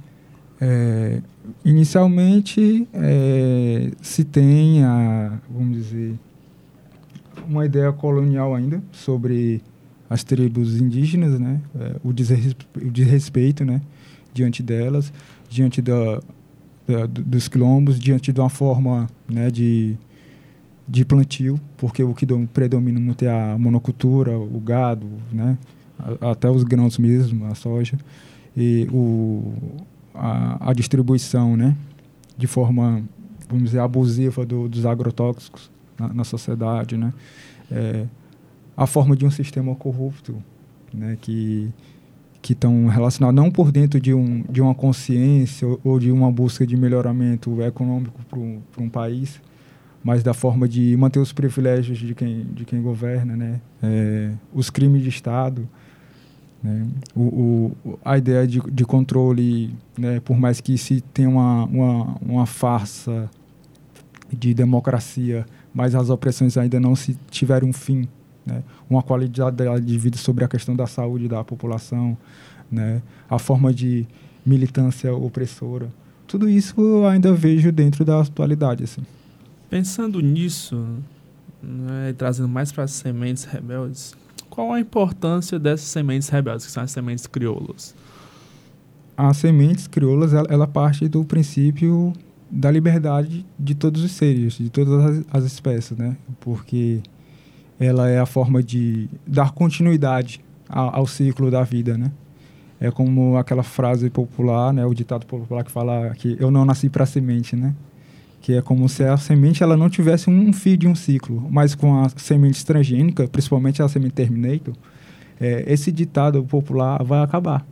É, 0.61 1.23
inicialmente, 1.64 2.87
é, 2.92 3.92
se 4.02 4.25
tem 4.25 4.85
a, 4.85 5.38
vamos 5.49 5.76
dizer, 5.76 6.19
uma 7.49 7.64
ideia 7.64 7.92
colonial 7.92 8.54
ainda 8.54 8.83
sobre 8.92 9.62
as 10.12 10.25
tribos 10.25 10.81
indígenas, 10.81 11.38
né? 11.38 11.61
É, 11.78 11.97
o, 12.04 12.12
desres, 12.12 12.54
o 12.76 12.90
desrespeito, 12.90 13.64
né? 13.64 13.81
Diante 14.35 14.62
delas, 14.62 15.12
diante 15.49 15.81
da, 15.83 16.21
da, 16.87 17.07
dos 17.07 17.49
quilombos, 17.49 17.99
diante 17.99 18.33
de 18.33 18.40
uma 18.40 18.50
forma, 18.50 19.09
né? 19.28 19.50
De, 19.50 19.97
de 20.87 21.04
plantio, 21.04 21.61
porque 21.76 22.02
o 22.02 22.14
que 22.14 22.26
dom- 22.26 22.47
predomina 22.47 23.00
muito 23.00 23.25
é 23.25 23.52
a 23.52 23.57
monocultura, 23.59 24.38
o 24.38 24.61
gado, 24.61 25.07
né? 25.33 25.57
Até 26.21 26.50
os 26.50 26.64
grãos 26.64 26.99
mesmo, 26.99 27.47
a 27.47 27.54
soja 27.54 27.97
e 28.57 28.88
o, 28.92 29.52
a, 30.14 30.71
a 30.71 30.73
distribuição, 30.73 31.57
né, 31.57 31.76
de 32.37 32.47
forma, 32.47 33.02
vamos 33.49 33.64
dizer, 33.66 33.81
abusiva 33.81 34.45
do, 34.45 34.69
dos 34.69 34.85
agrotóxicos 34.85 35.71
na, 35.99 36.12
na 36.12 36.25
sociedade, 36.25 36.97
né, 36.97 37.12
é, 37.71 38.07
a 38.76 38.87
forma 38.87 39.17
de 39.17 39.26
um 39.26 39.31
sistema 39.31 39.75
corrupto, 39.75 40.43
né, 40.93 41.17
que 41.21 41.73
que 42.43 42.55
estão 42.55 42.88
relacionados 42.88 43.37
não 43.41 43.50
por 43.50 43.71
dentro 43.71 44.00
de, 44.00 44.12
um, 44.12 44.43
de 44.50 44.61
uma 44.61 44.75
consciência 44.75 45.67
ou, 45.67 45.81
ou 45.85 46.00
de 46.00 46.11
uma 46.11 46.31
busca 46.31 46.67
de 46.67 46.76
melhoramento 46.76 47.62
econômico 47.62 48.21
para 48.29 48.83
um, 48.83 48.88
país, 48.88 49.41
mas 50.02 50.25
da 50.25 50.35
forma 50.35 50.69
de 50.69 50.97
manter 50.97 51.21
os 51.21 51.33
privilégios 51.33 51.99
de 51.99 52.17
quem, 52.17 52.45
de 52.52 52.64
quem 52.64 52.83
governa, 52.83 53.37
né? 53.37 53.61
É, 53.81 54.33
os 54.52 54.69
crimes 54.69 55.05
de 55.05 55.09
Estado, 55.09 55.69
né? 56.61 56.88
o, 57.14 57.75
o, 57.85 57.99
a 58.05 58.19
ideia 58.19 58.45
de, 58.45 58.61
de 58.61 58.85
controle, 58.85 59.73
né? 59.97 60.19
por 60.21 60.37
mais 60.37 60.61
que 60.61 60.76
se 60.76 61.00
tenha 61.00 61.29
uma, 61.29 61.64
uma, 61.67 62.17
uma 62.21 62.47
farsa 62.47 63.31
de 64.33 64.52
democracia, 64.52 65.47
mas 65.73 65.95
as 65.95 66.11
opressões 66.11 66.57
ainda 66.57 66.81
não 66.81 66.97
se 66.97 67.17
tiveram 67.31 67.69
um 67.69 67.73
fim, 67.73 68.09
né? 68.45 68.63
uma 68.89 69.03
qualidade 69.03 69.85
de 69.85 69.99
vida 69.99 70.17
sobre 70.17 70.45
a 70.45 70.49
questão 70.49 70.75
da 70.75 70.87
saúde 70.87 71.29
da 71.29 71.43
população, 71.45 72.17
né? 72.71 73.03
a 73.29 73.39
forma 73.39 73.73
de 73.73 74.07
militância 74.45 75.15
opressora. 75.15 75.89
Tudo 76.27 76.49
isso 76.49 76.81
eu 76.81 77.07
ainda 77.07 77.33
vejo 77.33 77.71
dentro 77.71 78.05
da 78.05 78.21
atualidade. 78.21 78.85
Assim. 78.85 79.03
Pensando 79.69 80.21
nisso, 80.21 80.87
né, 81.63 82.11
e 82.11 82.13
trazendo 82.13 82.49
mais 82.49 82.73
para 82.73 82.85
as 82.85 82.93
sementes 82.93 83.45
rebeldes, 83.45 84.15
qual 84.49 84.73
a 84.73 84.81
importância 84.81 85.59
dessas 85.59 85.89
sementes 85.89 86.29
rebeldes, 86.29 86.67
que 86.67 86.73
são 86.73 86.83
as 86.83 86.91
sementes 86.91 87.27
crioulas? 87.27 87.95
As 89.17 89.37
sementes 89.37 89.87
crioulas, 89.87 90.33
ela, 90.33 90.47
ela 90.51 90.67
parte 90.67 91.09
do 91.09 91.25
princípio 91.25 92.13
da 92.51 92.71
liberdade 92.71 93.47
de 93.59 93.75
todos 93.75 94.03
os 94.03 94.13
seres, 94.13 94.55
de 94.55 94.69
todas 94.69 95.05
as, 95.05 95.25
as 95.31 95.45
espécies, 95.45 95.97
né? 95.97 96.17
Porque 96.41 97.01
ela 97.79 98.09
é 98.09 98.19
a 98.19 98.26
forma 98.26 98.62
de 98.62 99.09
dar 99.26 99.52
continuidade 99.52 100.41
ao, 100.69 100.97
ao 100.97 101.07
ciclo 101.07 101.50
da 101.50 101.62
vida, 101.62 101.97
né? 101.97 102.11
É 102.81 102.91
como 102.91 103.37
aquela 103.37 103.62
frase 103.62 104.11
popular, 104.11 104.73
né? 104.73 104.85
O 104.85 104.95
ditado 104.95 105.26
popular 105.26 105.64
que 105.64 105.71
fala 105.71 106.11
que 106.17 106.37
eu 106.41 106.50
não 106.50 106.64
nasci 106.64 106.88
para 106.88 107.07
semente, 107.07 107.55
né? 107.55 107.75
Que 108.41 108.55
é 108.55 108.62
como 108.62 108.88
se 108.88 109.05
a 109.05 109.17
semente 109.17 109.62
ela 109.62 109.76
não 109.76 109.88
tivesse 109.88 110.29
um 110.29 110.52
fio 110.52 110.76
de 110.76 110.88
um 110.88 110.95
ciclo, 110.95 111.47
mas 111.50 111.75
com 111.75 112.02
a 112.02 112.09
semente 112.11 112.64
transgênica, 112.67 113.29
principalmente 113.29 113.83
a 113.83 113.88
semente 113.88 114.14
terminator, 114.14 114.75
é, 115.41 115.64
esse 115.73 115.93
ditado 115.93 116.43
popular 116.45 117.02
vai 117.05 117.23
acabar 117.23 117.64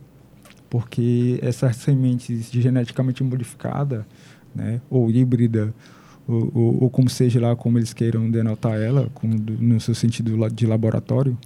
porque 0.71 1.37
essas 1.41 1.75
sementes 1.75 2.49
geneticamente 2.49 3.21
modificada, 3.25 4.07
né, 4.55 4.79
ou 4.89 5.11
híbrida, 5.11 5.73
ou, 6.33 6.83
ou, 6.83 6.89
como 6.89 7.09
seja 7.09 7.39
lá 7.39 7.55
como 7.55 7.77
eles 7.77 7.93
queiram 7.93 8.29
denotar 8.29 8.79
ela, 8.79 9.09
com, 9.13 9.27
no 9.27 9.79
seu 9.79 9.95
sentido 9.95 10.49
de 10.49 10.65
laboratório, 10.65 11.37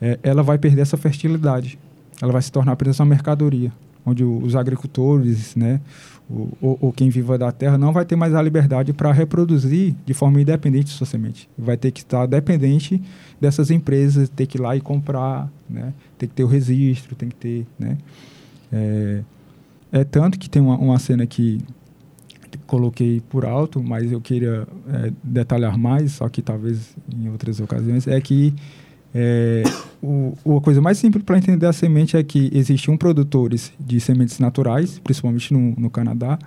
é, 0.00 0.18
ela 0.22 0.42
vai 0.42 0.58
perder 0.58 0.82
essa 0.82 0.96
fertilidade. 0.96 1.78
Ela 2.20 2.32
vai 2.32 2.42
se 2.42 2.52
tornar 2.52 2.72
apenas 2.72 2.98
uma 3.00 3.06
mercadoria, 3.06 3.72
onde 4.04 4.24
os 4.24 4.54
agricultores, 4.54 5.56
né, 5.56 5.80
ou 6.60 6.90
quem 6.92 7.10
viva 7.10 7.36
da 7.36 7.52
terra 7.52 7.76
não 7.76 7.92
vai 7.92 8.04
ter 8.04 8.16
mais 8.16 8.34
a 8.34 8.40
liberdade 8.40 8.94
para 8.94 9.12
reproduzir 9.12 9.94
de 10.06 10.14
forma 10.14 10.40
independente 10.40 10.88
sua 10.90 11.06
semente. 11.06 11.50
Vai 11.56 11.76
ter 11.76 11.90
que 11.90 12.00
estar 12.00 12.24
dependente 12.26 13.02
dessas 13.38 13.70
empresas, 13.70 14.28
ter 14.30 14.46
que 14.46 14.56
ir 14.56 14.60
lá 14.60 14.74
e 14.74 14.80
comprar, 14.80 15.50
né, 15.68 15.92
tem 16.16 16.28
que 16.28 16.34
ter 16.34 16.44
o 16.44 16.46
registro, 16.46 17.14
tem 17.14 17.28
que 17.28 17.36
ter, 17.36 17.66
né, 17.78 17.98
é, 18.72 19.22
é, 19.92 20.02
tanto 20.02 20.38
que 20.38 20.50
tem 20.50 20.60
uma, 20.60 20.76
uma, 20.76 20.98
cena 20.98 21.26
que 21.26 21.60
coloquei 22.66 23.22
por 23.28 23.44
alto, 23.44 23.82
mas 23.82 24.10
eu 24.10 24.20
queria 24.20 24.66
é, 24.88 25.12
detalhar 25.22 25.76
mais, 25.78 26.12
só 26.12 26.28
que 26.28 26.42
talvez 26.42 26.96
em 27.14 27.28
outras 27.28 27.60
ocasiões, 27.60 28.06
é 28.06 28.20
que 28.20 28.54
é, 29.14 29.62
o, 30.02 30.34
a 30.56 30.60
coisa 30.60 30.80
mais 30.80 30.98
simples 30.98 31.22
para 31.24 31.38
entender 31.38 31.66
a 31.66 31.72
semente 31.72 32.16
é 32.16 32.22
que 32.22 32.50
existiam 32.52 32.96
produtores 32.96 33.72
de 33.78 34.00
sementes 34.00 34.38
naturais, 34.38 34.98
principalmente 34.98 35.52
no, 35.52 35.74
no 35.78 35.88
Canadá, 35.88 36.38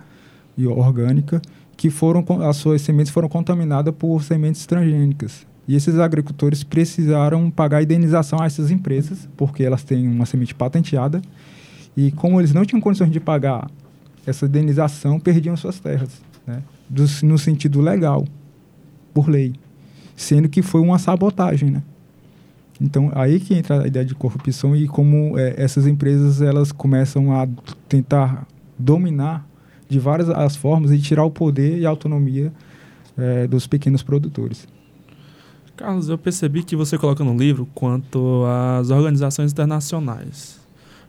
e 0.58 0.68
orgânica, 0.68 1.42
que 1.78 1.90
foram 1.90 2.26
as 2.44 2.58
suas 2.58 2.82
sementes 2.82 3.12
foram 3.12 3.30
contaminadas 3.30 3.94
por 3.94 4.22
sementes 4.24 4.66
transgênicas. 4.66 5.46
E 5.68 5.76
esses 5.76 6.00
agricultores 6.00 6.64
precisaram 6.64 7.52
pagar 7.52 7.84
indenização 7.84 8.42
a 8.42 8.46
essas 8.46 8.72
empresas, 8.72 9.30
porque 9.38 9.64
elas 9.64 9.84
têm 9.84 10.08
uma 10.08 10.26
semente 10.26 10.56
patenteada 10.56 11.22
e 11.96 12.12
como 12.12 12.40
eles 12.40 12.54
não 12.54 12.66
tinham 12.66 12.82
condições 12.82 13.12
de 13.12 13.20
pagar 13.20 13.70
essa 14.28 14.46
indenização, 14.46 15.20
perdiam 15.20 15.56
suas 15.56 15.80
terras, 15.80 16.22
né? 16.46 16.62
Do, 16.90 17.06
no 17.24 17.38
sentido 17.38 17.82
legal, 17.82 18.26
por 19.14 19.30
lei, 19.30 19.54
sendo 20.16 20.50
que 20.50 20.62
foi 20.62 20.82
uma 20.82 21.00
sabotagem, 21.00 21.72
né? 21.72 21.82
Então 22.80 23.12
aí 23.16 23.40
que 23.40 23.56
entra 23.56 23.84
a 23.84 23.88
ideia 23.88 24.06
de 24.06 24.14
corrupção 24.14 24.76
e 24.76 24.88
como 24.88 25.38
é, 25.40 25.56
essas 25.58 25.88
empresas 25.88 26.42
elas 26.42 26.72
começam 26.72 27.32
a 27.32 27.48
tentar 27.90 28.46
dominar 28.78 29.48
de 29.90 29.98
várias 29.98 30.30
as 30.30 30.56
formas 30.56 30.92
e 30.92 31.00
tirar 31.00 31.24
o 31.24 31.32
poder 31.32 31.80
e 31.80 31.86
a 31.86 31.90
autonomia 31.90 32.54
é, 33.18 33.48
dos 33.48 33.66
pequenos 33.66 34.04
produtores. 34.04 34.68
Carlos, 35.76 36.10
eu 36.10 36.18
percebi 36.18 36.64
que 36.64 36.76
você 36.76 36.98
coloca 36.98 37.24
no 37.24 37.36
livro 37.36 37.68
quanto 37.74 38.44
às 38.80 38.90
organizações 38.90 39.52
internacionais 39.52 40.67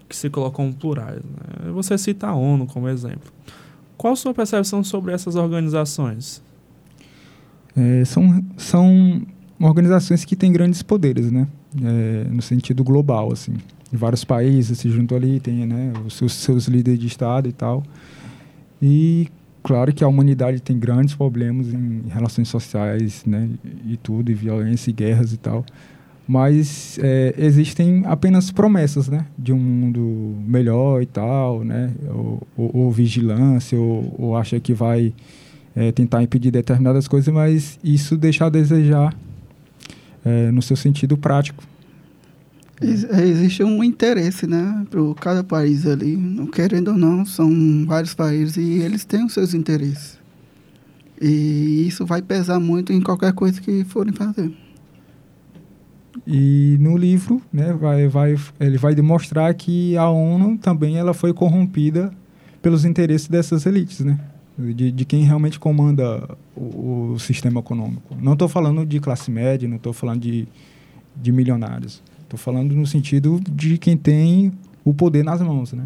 que 0.09 0.17
se 0.17 0.31
colocam 0.31 0.73
plurais. 0.73 1.23
Né? 1.23 1.71
Você 1.73 1.99
cita 1.99 2.29
a 2.29 2.35
ONU 2.35 2.67
como 2.67 2.89
exemplo. 2.89 3.33
Qual 3.97 4.13
a 4.13 4.17
sua 4.17 4.33
percepção 4.33 4.83
sobre 4.83 5.13
essas 5.13 5.37
organizações? 5.37 6.43
É, 7.77 8.05
são, 8.05 8.45
são 8.57 9.23
organizações 9.61 10.25
que 10.25 10.35
têm 10.35 10.53
grandes 10.53 10.83
poderes, 10.83 11.31
né? 11.31 11.47
É, 11.83 12.25
no 12.31 12.41
sentido 12.41 12.83
global, 12.83 13.33
assim. 13.33 13.55
Vários 13.93 14.25
países 14.25 14.79
se 14.79 14.91
juntam 14.91 15.17
ali, 15.17 15.41
tem 15.41 15.67
né, 15.67 15.93
os 16.07 16.15
seus, 16.15 16.33
seus 16.35 16.67
líderes 16.67 17.01
de 17.01 17.07
Estado 17.07 17.49
e 17.49 17.53
tal. 17.53 17.83
E 18.81 19.29
claro 19.63 19.93
que 19.93 20.05
a 20.05 20.09
humanidade 20.09 20.61
tem 20.61 20.79
grandes 20.79 21.15
problemas 21.15 21.73
em 21.73 22.05
relações 22.09 22.49
sociais, 22.49 23.25
né? 23.27 23.49
E 23.85 23.97
tudo, 23.97 24.31
e 24.31 24.35
violência, 24.35 24.91
e 24.91 24.93
guerras 24.93 25.33
e 25.33 25.37
tal 25.37 25.65
mas 26.29 26.99
é, 27.03 27.35
existem 27.39 28.03
apenas 28.05 28.51
promessas, 28.51 29.09
né, 29.09 29.25
de 29.39 29.51
um 29.51 29.59
mundo 29.59 30.37
melhor 30.47 31.01
e 31.01 31.07
tal, 31.07 31.65
né, 31.65 31.91
ou, 32.07 32.47
ou, 32.55 32.77
ou 32.77 32.93
vigilância, 32.93 33.79
ou, 33.79 34.15
ou, 34.19 34.37
acha 34.37 34.61
que 34.61 34.75
vai 34.75 35.15
é, 35.75 35.91
tentar 35.91 36.23
impedir 36.23 36.51
determinadas 36.51 37.09
coisas, 37.09 37.33
mas 37.33 37.81
isso 37.83 38.15
deixa 38.15 38.45
a 38.45 38.51
desejar 38.51 39.17
é, 40.23 40.51
no 40.51 40.61
seu 40.61 40.77
sentido 40.77 41.17
prático. 41.17 41.65
Ex 42.83 43.05
existe 43.05 43.65
um 43.65 43.83
interesse, 43.83 44.47
né, 44.47 44.87
para 44.91 45.01
cada 45.19 45.43
país 45.43 45.87
ali, 45.87 46.19
querendo 46.53 46.89
ou 46.89 46.99
não, 46.99 47.25
são 47.25 47.87
vários 47.87 48.13
países 48.13 48.59
e 48.59 48.81
eles 48.81 49.03
têm 49.03 49.25
os 49.25 49.33
seus 49.33 49.55
interesses. 49.55 50.19
E 51.19 51.87
isso 51.89 52.05
vai 52.05 52.21
pesar 52.21 52.61
muito 52.61 52.93
em 52.93 53.01
qualquer 53.01 53.33
coisa 53.33 53.59
que 53.63 53.83
forem 53.85 54.13
fazer. 54.13 54.53
E 56.27 56.77
no 56.81 56.97
livro, 56.97 57.41
né, 57.53 57.73
vai, 57.73 58.09
vai, 58.09 58.37
ele 58.61 58.79
vai 58.79 58.95
demonstrar 58.95 59.53
que 59.55 59.97
a 59.97 60.09
ONU 60.09 60.59
também 60.59 60.97
ela 60.97 61.15
foi 61.15 61.33
corrompida 61.33 62.13
pelos 62.61 62.85
interesses 62.85 63.29
dessas 63.29 63.67
elites, 63.67 64.01
né? 64.01 64.19
De, 64.59 64.91
de 64.91 65.05
quem 65.05 65.23
realmente 65.23 65.59
comanda 65.59 66.29
o, 66.57 67.13
o 67.13 67.19
sistema 67.19 67.61
econômico. 67.61 68.17
Não 68.21 68.33
estou 68.33 68.49
falando 68.49 68.85
de 68.85 68.99
classe 68.99 69.31
média, 69.31 69.69
não 69.69 69.77
estou 69.77 69.93
falando 69.93 70.21
de, 70.21 70.49
de 71.15 71.31
milionários. 71.31 72.03
Estou 72.23 72.39
falando 72.39 72.75
no 72.75 72.87
sentido 72.87 73.41
de 73.51 73.79
quem 73.79 73.97
tem 73.97 74.53
o 74.85 74.93
poder 74.93 75.25
nas 75.25 75.41
mãos, 75.41 75.73
né? 75.73 75.85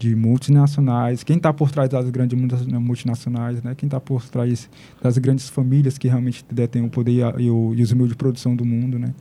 De 0.00 0.16
multinacionais, 0.16 1.22
quem 1.22 1.36
está 1.36 1.52
por 1.52 1.70
trás 1.70 1.90
das 1.90 2.08
grandes 2.08 2.36
multinacionais, 2.38 3.62
né? 3.62 3.74
Quem 3.76 3.86
está 3.86 4.00
por 4.00 4.24
trás 4.28 4.68
das 5.02 5.18
grandes 5.18 5.50
famílias 5.50 5.98
que 5.98 6.08
realmente 6.08 6.42
detêm 6.50 6.82
o 6.82 6.88
poder 6.88 7.12
e, 7.12 7.22
a, 7.22 7.52
o, 7.52 7.74
e 7.74 7.82
os 7.82 7.92
meios 7.92 8.08
de 8.08 8.16
produção 8.16 8.56
do 8.56 8.64
mundo, 8.64 8.98
né? 8.98 9.14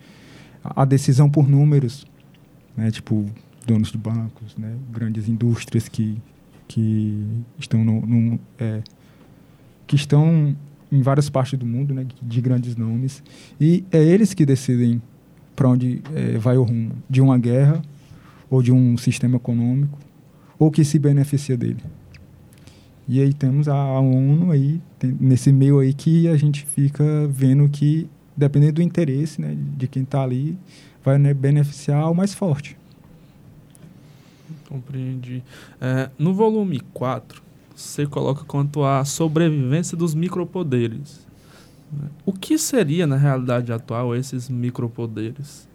a 0.64 0.86
decisão 0.86 1.30
por 1.30 1.48
números, 1.50 2.06
né, 2.76 2.92
tipo 2.92 3.26
donos 3.66 3.92
de 3.92 3.98
bancos, 3.98 4.56
né, 4.58 4.74
grandes 4.92 5.28
indústrias 5.30 5.88
que 5.88 6.18
que 6.68 7.26
estão 7.58 7.84
no, 7.84 8.06
no- 8.06 8.40
é, 8.60 8.82
que 9.88 9.96
estão 9.96 10.56
em 10.92 11.02
várias 11.02 11.30
partes 11.30 11.58
do 11.58 11.66
mundo, 11.66 11.94
né, 11.94 12.06
de 12.22 12.42
grandes 12.42 12.76
nomes, 12.76 13.24
e 13.60 13.84
é 13.92 14.02
eles 14.04 14.34
que 14.34 14.46
decidem 14.46 15.02
para 15.56 15.68
onde 15.70 16.02
é, 16.16 16.38
vai 16.38 16.58
o 16.58 16.64
rumo. 16.64 16.92
De 17.10 17.22
uma 17.22 17.38
guerra 17.38 17.82
ou 18.50 18.62
de 18.62 18.72
um 18.72 18.98
sistema 18.98 19.36
econômico 19.38 19.98
ou 20.60 20.70
que 20.70 20.84
se 20.84 21.00
beneficia 21.00 21.58
dele. 21.58 21.82
E 23.08 23.20
aí 23.20 23.34
temos 23.34 23.68
a, 23.68 23.74
a 23.74 24.00
ONU 24.00 24.52
aí 24.52 24.80
tem- 25.00 25.18
nesse 25.20 25.52
meio 25.52 25.80
aí 25.80 25.94
que 25.94 26.28
a 26.28 26.38
gente 26.38 26.64
fica 26.66 27.04
vendo 27.28 27.68
que 27.70 28.08
dependendo 28.38 28.74
do 28.74 28.82
interesse, 28.82 29.42
né, 29.42 29.58
de 29.76 29.88
quem 29.88 30.04
está 30.04 30.22
ali, 30.24 30.58
vai 31.04 31.18
né, 31.18 31.34
beneficiar 31.34 32.10
o 32.10 32.16
mais 32.16 32.34
forte. 32.34 32.78
Compreendi. 34.68 35.44
É, 35.82 36.10
no 36.18 36.34
volume 36.34 36.80
4, 36.94 37.42
você 37.76 38.06
coloca 38.06 38.46
quanto 38.46 38.84
à 38.84 39.04
sobrevivência 39.04 39.98
dos 39.98 40.14
micropoderes. 40.14 41.28
O 42.26 42.32
que 42.32 42.58
seria, 42.58 43.08
na 43.08 43.18
realidade 43.18 43.74
atual, 43.74 44.16
esses 44.16 44.48
micropoderes? 44.48 45.68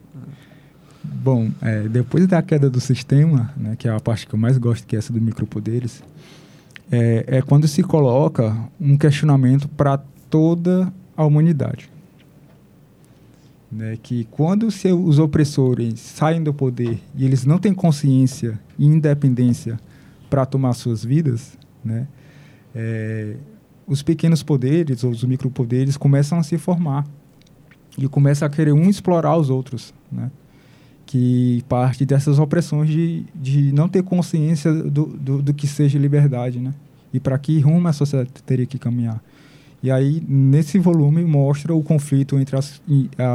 Bom, 1.05 1.51
é, 1.61 1.87
depois 1.87 2.27
da 2.27 2.41
queda 2.41 2.71
do 2.71 2.81
sistema, 2.81 3.53
né, 3.57 3.77
que 3.77 3.87
é 3.87 3.91
a 3.93 4.01
parte 4.01 4.27
que 4.27 4.35
eu 4.35 4.39
mais 4.39 4.57
gosto, 4.57 4.87
que 4.87 4.97
é 4.97 4.99
essa 4.99 5.13
do 5.13 5.21
micropoderes, 5.21 6.03
é, 6.91 7.25
é 7.27 7.43
quando 7.43 7.69
se 7.69 7.83
coloca 7.83 8.57
um 8.81 8.97
questionamento 8.97 9.69
para 9.69 9.99
toda 10.31 10.93
a 11.15 11.25
humanidade. 11.25 11.91
Né, 13.71 13.99
que 14.03 14.25
quando 14.31 14.71
se 14.71 14.93
os 14.93 15.19
opressores 15.19 15.99
saem 16.01 16.43
do 16.43 16.55
poder 16.55 17.01
e 17.15 17.25
eles 17.25 17.45
não 17.45 17.59
têm 17.59 17.75
consciência 17.75 18.59
e 18.79 18.87
independência 18.87 19.79
para 20.31 20.47
tomar 20.47 20.73
suas 20.75 21.05
vidas, 21.05 21.59
né, 21.85 22.07
é, 22.75 23.37
os 23.87 24.03
pequenos 24.03 24.43
poderes 24.43 25.05
ou 25.05 25.11
os 25.11 25.23
micropoderes 25.25 25.97
começam 25.97 26.39
a 26.39 26.43
se 26.43 26.57
formar 26.57 27.07
e 27.99 28.09
começam 28.09 28.47
a 28.47 28.51
querer 28.51 28.73
um 28.73 28.89
explorar 28.89 29.37
os 29.37 29.51
outros, 29.51 29.93
né? 30.11 30.31
Que 31.07 31.63
parte 31.69 32.05
dessas 32.05 32.39
opressões 32.39 32.89
de, 32.89 33.25
de 33.35 33.73
não 33.73 33.89
ter 33.89 34.03
consciência 34.03 34.73
do, 34.73 35.07
do, 35.07 35.43
do 35.43 35.55
que 35.55 35.67
seja 35.67 35.99
liberdade, 35.99 36.59
né? 36.59 36.73
E 37.13 37.21
para 37.21 37.39
que 37.39 37.61
rumo 37.61 37.87
a 37.87 37.93
sociedade 37.93 38.31
teria 38.45 38.67
que 38.67 38.79
caminhar. 38.79 39.23
E 39.85 39.91
aí, 39.91 40.23
nesse 40.27 40.79
volume, 40.79 41.23
mostra 41.25 41.75
o 41.75 41.83
conflito 41.83 42.39
entre 42.39 42.57
as, 42.57 42.81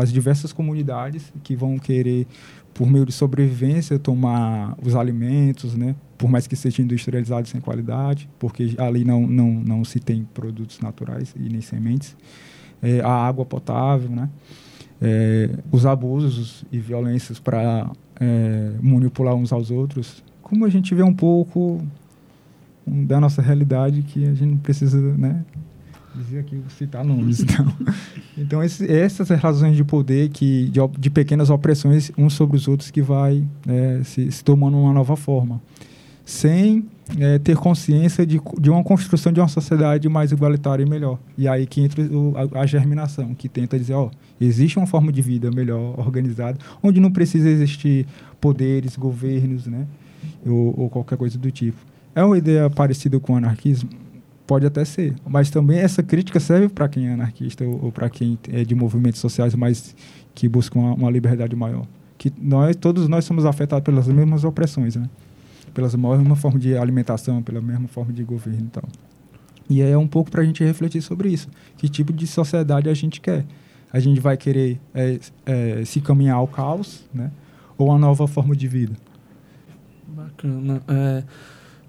as 0.02 0.12
diversas 0.12 0.52
comunidades 0.52 1.32
que 1.44 1.56
vão 1.56 1.78
querer, 1.78 2.26
por 2.74 2.90
meio 2.90 3.06
de 3.06 3.12
sobrevivência, 3.12 4.00
tomar 4.00 4.76
os 4.84 4.96
alimentos, 4.96 5.76
né? 5.76 5.96
Por 6.18 6.28
mais 6.28 6.48
que 6.48 6.56
seja 6.56 6.82
industrializado 6.82 7.48
sem 7.48 7.62
qualidade, 7.62 8.28
porque 8.40 8.74
ali 8.80 9.06
não, 9.06 9.28
não, 9.28 9.52
não 9.52 9.86
se 9.86 10.00
tem 10.00 10.28
produtos 10.34 10.80
naturais 10.80 11.36
e 11.40 11.50
nem 11.50 11.62
sementes. 11.62 12.18
É, 12.82 13.00
a 13.02 13.12
água 13.12 13.46
potável, 13.46 14.10
né? 14.10 14.28
É, 15.02 15.50
os 15.72 15.86
abusos 15.86 16.66
e 16.72 16.80
violências 16.80 17.40
para 17.40 17.90
manipular 18.82 19.34
uns 19.34 19.54
aos 19.54 19.72
outros, 19.72 20.22
como 20.42 20.66
a 20.66 20.70
gente 20.70 20.94
vê 20.94 21.02
um 21.02 21.14
pouco 21.14 21.82
da 22.86 23.20
nossa 23.20 23.42
realidade 23.42 24.02
que 24.02 24.26
a 24.26 24.34
gente 24.34 24.46
não 24.46 24.58
precisa, 24.58 25.00
né, 25.00 25.46
dizer 26.16 26.40
aqui, 26.40 26.62
citar 26.78 27.04
nomes. 27.04 27.46
Então, 27.50 27.74
então 28.38 28.64
esse, 28.64 28.90
essas 28.90 29.30
razões 29.30 29.76
de 29.76 29.84
poder 29.84 30.30
que 30.30 30.70
de, 30.70 30.80
de 30.98 31.10
pequenas 31.10 31.50
opressões 31.50 32.12
uns 32.18 32.34
sobre 32.34 32.56
os 32.56 32.68
outros 32.68 32.90
que 32.90 33.02
vai 33.02 33.44
é, 33.68 34.02
se, 34.04 34.32
se 34.32 34.44
tomando 34.44 34.78
uma 34.78 34.94
nova 34.94 35.16
forma, 35.16 35.62
sem 36.24 36.86
é, 37.18 37.40
ter 37.40 37.56
consciência 37.56 38.26
de, 38.26 38.40
de 38.60 38.70
uma 38.70 38.84
construção 38.84 39.32
de 39.32 39.40
uma 39.40 39.48
sociedade 39.48 40.08
mais 40.10 40.32
igualitária 40.32 40.84
e 40.84 40.90
melhor. 40.90 41.18
E 41.38 41.48
aí 41.48 41.66
que 41.66 41.82
entra 41.82 42.02
o, 42.04 42.34
a, 42.36 42.62
a 42.62 42.66
germinação, 42.66 43.34
que 43.34 43.50
tenta 43.50 43.80
dizer, 43.80 43.94
ó, 43.94 44.10
existe 44.40 44.78
uma 44.78 44.86
forma 44.86 45.12
de 45.12 45.22
vida 45.22 45.50
melhor 45.50 46.00
organizada, 46.00 46.58
onde 46.84 47.00
não 47.00 47.12
precisa 47.12 47.50
existir 47.50 48.06
poderes, 48.40 48.96
governos, 48.96 49.66
né, 49.66 49.88
ou, 50.46 50.82
ou 50.82 50.90
qualquer 50.90 51.18
coisa 51.18 51.38
do 51.38 51.50
tipo. 51.50 51.78
É 52.14 52.24
uma 52.24 52.38
ideia 52.38 52.70
parecida 52.70 53.20
com 53.20 53.34
o 53.34 53.36
anarquismo? 53.38 53.90
Pode 54.46 54.66
até 54.66 54.84
ser, 54.84 55.14
mas 55.28 55.52
também 55.52 55.78
essa 55.78 56.02
crítica 56.02 56.40
serve 56.40 56.70
para 56.70 56.90
quem 56.90 57.08
é 57.08 57.14
anarquista 57.14 57.64
ou, 57.64 57.86
ou 57.86 57.92
para 57.92 58.10
quem 58.10 58.38
é 58.52 58.64
de 58.64 58.74
movimentos 58.74 59.20
sociais 59.20 59.54
mais 59.54 59.96
que 60.34 60.48
buscam 60.48 60.80
uma, 60.80 60.94
uma 60.96 61.12
liberdade 61.12 61.56
maior. 61.56 61.86
Que 62.18 62.34
nós, 62.42 62.76
todos 62.76 63.08
nós 63.08 63.26
somos 63.26 63.46
afetados 63.46 63.84
pelas 63.84 64.08
mesmas 64.08 64.44
opressões, 64.44 64.96
né? 64.96 65.08
Pelas 65.80 65.96
mesma 65.96 66.36
forma 66.36 66.60
de 66.60 66.76
alimentação, 66.76 67.42
pela 67.42 67.62
mesma 67.62 67.88
forma 67.88 68.12
de 68.12 68.22
governo 68.22 68.66
e 68.66 68.70
tal. 68.70 68.84
E 69.70 69.82
é 69.82 69.98
um 69.98 70.08
pouco 70.08 70.30
para 70.30 70.42
a 70.42 70.46
gente 70.46 70.62
refletir 70.62 71.02
sobre 71.02 71.30
isso. 71.30 71.48
Que 71.78 71.88
tipo 71.88 72.12
de 72.12 72.28
sociedade 72.28 72.90
a 72.90 72.94
gente 72.94 73.22
quer? 73.22 73.46
A 73.94 73.98
gente 73.98 74.20
vai 74.20 74.36
querer 74.36 74.78
é, 74.94 75.18
é, 75.46 75.86
se 75.86 76.02
caminhar 76.02 76.36
ao 76.36 76.50
caos, 76.50 77.08
né? 77.14 77.32
Ou 77.78 77.88
uma 77.88 77.98
nova 77.98 78.28
forma 78.28 78.58
de 78.58 78.68
vida? 78.68 78.94
Bacana. 80.06 80.82
É, 80.86 81.24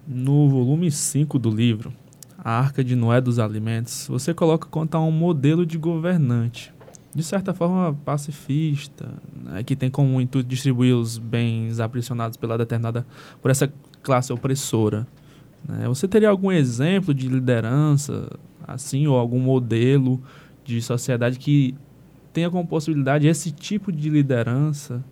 no 0.07 0.48
volume 0.48 0.88
5 0.88 1.37
do 1.37 1.50
livro, 1.50 1.92
A 2.38 2.61
Arca 2.61 2.85
de 2.85 2.94
Noé 2.94 3.20
dos 3.20 3.40
Alimentos, 3.40 4.07
você 4.07 4.33
coloca 4.33 4.68
quanto 4.68 4.94
a 4.94 5.00
um 5.00 5.11
modelo 5.11 5.66
de 5.66 5.76
governante, 5.76 6.72
de 7.14 7.23
certa 7.23 7.53
forma 7.53 7.92
pacifista, 8.05 9.09
né, 9.44 9.62
que 9.64 9.75
tem 9.75 9.90
como 9.90 10.20
intuito 10.20 10.49
distribuir 10.49 10.94
os 10.94 11.18
bens 11.18 11.81
aprisionados 11.81 12.37
pela 12.37 12.57
determinada, 12.57 13.05
por 13.42 13.51
essa 13.51 13.73
classe 14.03 14.33
opressora. 14.33 15.07
né? 15.68 15.87
Você 15.88 16.07
teria 16.07 16.29
algum 16.29 16.53
exemplo 16.53 17.12
de 17.12 17.29
liderança, 17.29 18.31
assim, 18.66 19.07
ou 19.07 19.16
algum 19.16 19.40
modelo 19.40 20.23
de 20.64 20.81
sociedade 20.81 21.38
que 21.38 21.75
tenha 22.33 22.49
como 22.49 22.66
possibilidade 22.66 23.27
esse 23.27 23.51
tipo 23.51 23.90
de 23.90 24.09
liderança? 24.09 25.05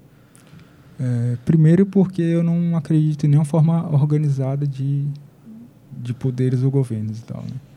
É, 1.00 1.36
primeiro 1.44 1.86
porque 1.86 2.22
eu 2.22 2.42
não 2.42 2.76
acredito 2.76 3.24
em 3.24 3.28
nenhuma 3.28 3.44
forma 3.44 3.88
organizada 3.92 4.66
de, 4.66 5.06
de 5.96 6.14
poderes 6.14 6.62
ou 6.62 6.70
governos 6.70 7.20
e 7.20 7.24
tal, 7.24 7.42
né? 7.42 7.67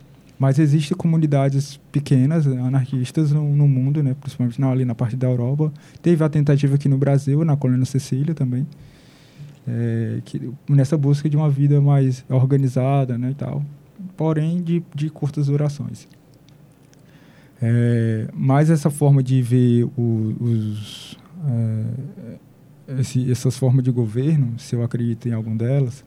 Mas 0.41 0.57
existem 0.57 0.97
comunidades 0.97 1.79
pequenas, 1.91 2.47
né, 2.47 2.59
anarquistas 2.59 3.31
no, 3.31 3.55
no 3.55 3.67
mundo, 3.67 4.01
né? 4.01 4.15
principalmente 4.19 4.59
na, 4.59 4.71
ali 4.71 4.83
na 4.83 4.95
parte 4.95 5.15
da 5.15 5.27
Europa. 5.27 5.71
Teve 6.01 6.23
a 6.23 6.29
tentativa 6.29 6.73
aqui 6.73 6.89
no 6.89 6.97
Brasil, 6.97 7.45
na 7.45 7.55
colônia 7.55 7.85
Cecília 7.85 8.33
também, 8.33 8.65
é, 9.67 10.19
que, 10.25 10.51
nessa 10.67 10.97
busca 10.97 11.29
de 11.29 11.37
uma 11.37 11.47
vida 11.47 11.79
mais 11.79 12.25
organizada 12.27 13.19
né, 13.19 13.29
e 13.29 13.35
tal, 13.35 13.63
porém 14.17 14.63
de, 14.63 14.81
de 14.95 15.11
curtas 15.11 15.45
durações. 15.45 16.07
É, 17.61 18.27
mas 18.33 18.71
essa 18.71 18.89
forma 18.89 19.21
de 19.21 19.43
ver 19.43 19.87
os, 19.95 21.19
é, 22.87 22.99
esse- 22.99 23.31
essas 23.31 23.55
formas 23.55 23.83
de 23.83 23.91
governo, 23.91 24.55
se 24.57 24.75
eu 24.75 24.81
acredito 24.81 25.29
em 25.29 25.33
algum 25.33 25.55
delas, 25.55 26.03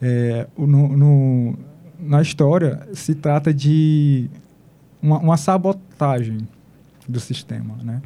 é, 0.00 0.48
no, 0.58 0.96
no- 0.96 1.58
na 2.02 2.20
história 2.20 2.86
se 2.92 3.14
trata 3.14 3.52
de 3.54 4.28
uma, 5.02 5.18
uma 5.18 5.36
sabotagem 5.36 6.38
do 7.08 7.20
sistema, 7.20 7.76
né? 7.82 8.02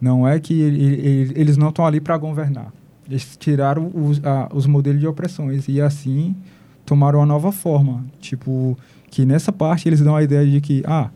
Não 0.00 0.26
é 0.26 0.38
que 0.38 0.60
ele- 0.60 0.82
ele- 0.84 1.32
eles 1.36 1.56
não 1.56 1.68
estão 1.70 1.86
ali 1.86 2.00
para 2.00 2.16
governar. 2.16 2.72
Eles 3.08 3.36
tiraram 3.38 3.90
os, 3.94 4.22
a- 4.24 4.48
os 4.52 4.66
modelos 4.66 5.00
de 5.00 5.06
opressões 5.06 5.66
e 5.68 5.80
assim 5.80 6.34
tomaram 6.84 7.20
uma 7.20 7.26
nova 7.26 7.50
forma. 7.52 8.04
Tipo, 8.20 8.76
que 9.10 9.24
nessa 9.24 9.52
parte 9.52 9.88
eles 9.88 10.00
dão 10.00 10.14
a 10.16 10.22
ideia 10.22 10.46
de 10.50 10.60
que, 10.60 10.82
ah, 10.86 11.10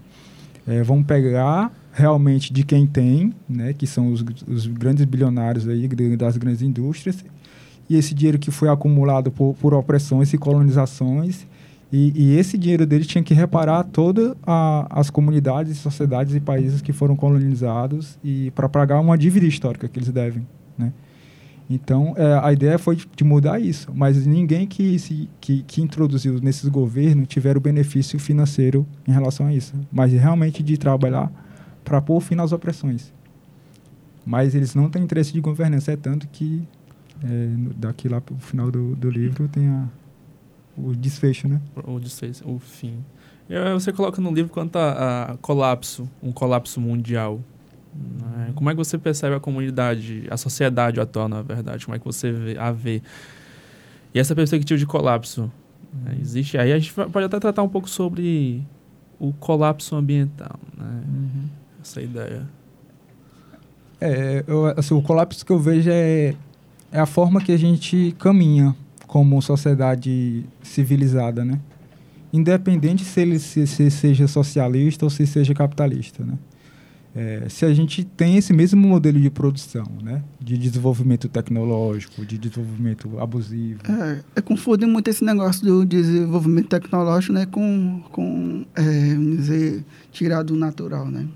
é, 0.67 0.83
vamos 0.83 1.07
pegar 1.07 1.73
realmente 1.93 2.53
de 2.53 2.63
quem 2.63 2.87
tem, 2.87 3.33
né, 3.49 3.73
que 3.73 3.87
são 3.87 4.13
os, 4.13 4.25
os 4.47 4.67
grandes 4.67 5.05
bilionários 5.05 5.67
aí 5.67 5.89
das 6.17 6.37
grandes 6.37 6.63
indústrias, 6.63 7.25
e 7.91 7.97
esse 7.97 8.15
dinheiro 8.15 8.39
que 8.39 8.51
foi 8.51 8.69
acumulado 8.69 9.31
por, 9.33 9.55
por 9.55 9.75
opressões 9.75 10.33
e 10.33 10.39
colonizações, 10.39 11.47
e, 11.91 12.13
e 12.15 12.39
esse 12.39 12.59
dinheiro 12.59 12.87
deles 12.87 13.07
tinha 13.07 13.25
que 13.25 13.33
reparar 13.33 13.83
todas 13.85 14.35
as 14.91 15.09
comunidades, 15.09 15.79
sociedades 15.79 16.35
e 16.35 16.41
países 16.41 16.83
que 16.83 16.93
foram 16.93 17.17
colonizados 17.17 18.19
e 18.23 18.51
para 18.51 18.69
pagar 18.69 19.01
uma 19.01 19.17
dívida 19.17 19.47
histórica 19.47 19.89
que 19.89 19.99
eles 19.99 20.11
devem, 20.11 20.47
né? 20.77 20.93
Então, 21.71 22.15
é, 22.17 22.41
a 22.43 22.51
ideia 22.51 22.79
foi 22.79 22.97
de, 22.97 23.25
mudar 23.25 23.61
isso, 23.61 23.93
mas 23.95 24.27
ninguém 24.27 24.67
que, 24.67 24.99
se, 24.99 25.29
que, 25.39 25.63
que 25.65 25.83
introduziu 25.83 26.41
nesses 26.41 26.67
governos 26.67 27.29
tiveram 27.29 27.61
benefício 27.61 28.19
financeiro 28.19 28.87
em 29.07 29.13
relação 29.13 29.47
a 29.47 29.53
isso, 29.53 29.75
mas 29.93 30.13
realmente 30.13 30.63
de 30.63 30.79
trabalhar 30.79 31.31
para 31.85 32.01
pôr 32.01 32.21
fim 32.21 32.35
nas 32.35 32.53
opressões. 32.53 33.13
Mas 34.25 34.55
eles 34.55 34.75
não 34.75 34.89
têm 34.89 35.03
interesse 35.03 35.33
de 35.33 35.41
governança, 35.43 35.93
é 35.93 35.97
tanto 35.97 36.27
que 36.29 36.67
é, 37.23 37.49
daqui 37.77 38.09
lá 38.09 38.21
para 38.21 38.35
o 38.35 38.39
final 38.39 38.71
do, 38.71 38.97
do 38.97 39.11
livro 39.11 39.47
tem 39.47 39.69
a, 39.69 39.89
o 40.85 40.95
desfecho, 40.95 41.49
né? 41.49 41.61
o 41.85 41.99
desfecho, 41.99 42.49
o 42.49 42.59
fim. 42.59 43.05
Você 43.75 43.93
coloca 43.93 44.21
no 44.21 44.31
livro 44.33 44.53
quanto 44.53 44.77
a, 44.77 45.33
a 45.33 45.37
colapso, 45.39 46.09
um 46.23 46.31
colapso 46.31 46.81
mundial. 46.81 47.41
né? 47.95 48.53
Como 48.55 48.69
é 48.69 48.75
que 48.75 48.77
você 48.77 48.99
percebe 48.99 49.35
a 49.35 49.41
comunidade, 49.41 50.27
a 50.31 50.37
sociedade 50.37 51.01
atual, 51.01 51.29
na 51.29 51.41
verdade? 51.41 51.87
Como 51.87 51.97
é 51.97 51.99
que 51.99 52.05
você 52.05 52.31
vê, 52.31 52.59
a 52.59 52.71
vê? 52.71 53.03
E 54.13 54.19
essa 54.19 54.35
perspectiva 54.35 54.79
de 54.79 54.87
colapso 54.87 55.51
É, 56.07 56.21
existe. 56.21 56.59
Aí 56.59 56.73
a 56.73 56.79
gente 56.79 56.93
pode 56.93 57.25
até 57.25 57.41
tratar 57.41 57.63
um 57.63 57.69
pouco 57.69 57.89
sobre 57.89 58.63
o 59.19 59.33
colapso 59.33 59.97
ambiental, 59.97 60.61
né? 60.77 61.03
Essa 61.81 62.03
ideia. 62.03 62.47
É, 63.99 64.45
eu, 64.47 64.67
assim, 64.77 64.95
o 64.95 65.01
colapso 65.03 65.45
que 65.45 65.51
eu 65.51 65.59
vejo 65.59 65.91
é, 65.91 66.35
é 66.93 67.01
a 67.01 67.07
forma 67.07 67.41
que 67.41 67.51
a 67.51 67.57
gente 67.57 68.15
caminha 68.19 68.77
como 69.09 69.41
sociedade 69.43 70.45
civilizada, 70.63 71.45
né? 71.45 71.59
Independente 72.31 73.05
se 73.05 73.21
ele 73.21 73.39
se, 73.39 73.67
se 73.67 73.91
seja 73.91 74.29
socialista 74.29 75.07
ou 75.07 75.11
se 75.11 75.27
seja 75.27 75.55
capitalista, 75.55 76.25
né? 76.25 76.35
É, 77.17 77.49
se 77.49 77.65
a 77.65 77.73
gente 77.73 78.05
tem 78.05 78.37
esse 78.37 78.53
mesmo 78.53 78.87
modelo 78.87 79.19
de 79.19 79.31
produção, 79.31 79.87
né? 80.03 80.23
De 80.39 80.59
desenvolvimento 80.59 81.27
tecnológico, 81.27 82.25
de 82.25 82.37
desenvolvimento 82.37 83.19
abusivo. 83.19 83.81
É, 83.89 84.21
é 84.37 84.41
confunde 84.43 84.85
muito 84.85 85.09
esse 85.09 85.25
negócio 85.25 85.65
do 85.65 85.87
desenvolvimento 85.87 86.69
tecnológico, 86.69 87.33
né, 87.33 87.47
com, 87.47 88.03
com 88.13 88.67
é, 88.77 89.15
dizer, 89.15 89.85
tirar 90.13 90.43
do 90.43 90.55
natural, 90.55 91.11
né? 91.11 91.27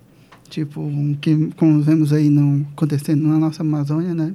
Tipo, 0.50 0.90
que 1.22 1.50
como 1.56 1.80
vemos 1.80 2.12
aí 2.12 2.28
no, 2.28 2.66
acontecendo 2.76 3.26
na 3.26 3.38
nossa 3.38 3.62
Amazônia, 3.62 4.14
né? 4.14 4.35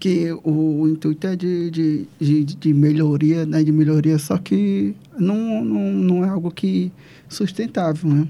Que 0.00 0.32
o, 0.42 0.88
intuito 0.88 1.26
é 1.26 1.36
de, 1.36 1.70
de, 1.70 2.08
de, 2.18 2.44
de 2.44 2.74
melhoria, 2.74 3.44
né? 3.44 3.62
De 3.62 3.70
melhoria, 3.70 4.18
só 4.18 4.38
que 4.38 4.94
não, 5.18 5.62
não, 5.62 5.92
não 5.92 6.24
é 6.24 6.28
algo 6.28 6.50
que 6.50 6.90
sustentável, 7.28 8.10
né? 8.10 8.26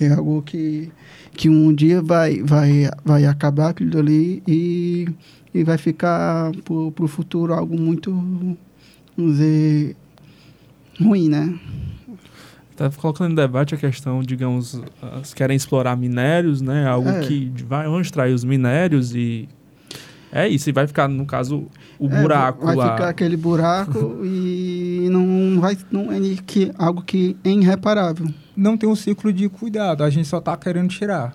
É 0.00 0.08
algo 0.08 0.42
que, 0.42 0.90
que 1.36 1.48
um 1.48 1.72
dia 1.72 2.02
vai, 2.02 2.42
vai, 2.42 2.90
vai 3.04 3.24
acabar 3.26 3.70
aquilo 3.70 3.96
ali 3.96 4.42
e, 4.46 5.06
e 5.54 5.62
vai 5.62 5.78
ficar 5.78 6.50
para 6.64 7.04
o 7.04 7.08
futuro 7.08 7.54
algo 7.54 7.80
muito, 7.80 8.10
vamos 9.16 9.34
dizer, 9.34 9.94
ruim, 11.00 11.28
né? 11.28 11.56
Tá 12.76 12.90
colocando 12.90 13.30
em 13.30 13.34
debate 13.36 13.72
a 13.72 13.78
questão, 13.78 14.20
digamos, 14.20 14.82
as 15.00 15.32
querem 15.32 15.56
explorar 15.56 15.96
minérios, 15.96 16.60
né? 16.60 16.88
Algo 16.88 17.08
É. 17.08 17.20
que 17.20 17.52
vai 17.64 17.86
extrair 18.00 18.34
os 18.34 18.42
minérios 18.42 19.14
e 19.14 19.48
é 20.34 20.48
isso, 20.48 20.68
e 20.68 20.72
vai 20.72 20.86
ficar 20.86 21.08
no 21.08 21.24
caso 21.24 21.64
o 21.98 22.06
É, 22.08 22.20
buraco 22.22 22.66
vai 22.66 22.76
lá. 22.76 22.92
ficar 22.92 23.08
aquele 23.08 23.36
buraco 23.36 24.20
e 24.26 25.08
não 25.10 25.60
vai 25.60 25.76
não 25.90 26.12
é 26.12 26.18
que 26.46 26.70
algo 26.76 27.02
que 27.02 27.36
é 27.44 27.50
irreparável. 27.50 28.26
Não 28.56 28.76
tem 28.76 28.88
um 28.88 28.94
ciclo 28.96 29.32
de 29.32 29.48
cuidado, 29.48 30.02
a 30.04 30.10
gente 30.10 30.28
só 30.28 30.38
está 30.38 30.56
querendo 30.56 30.88
tirar. 30.88 31.34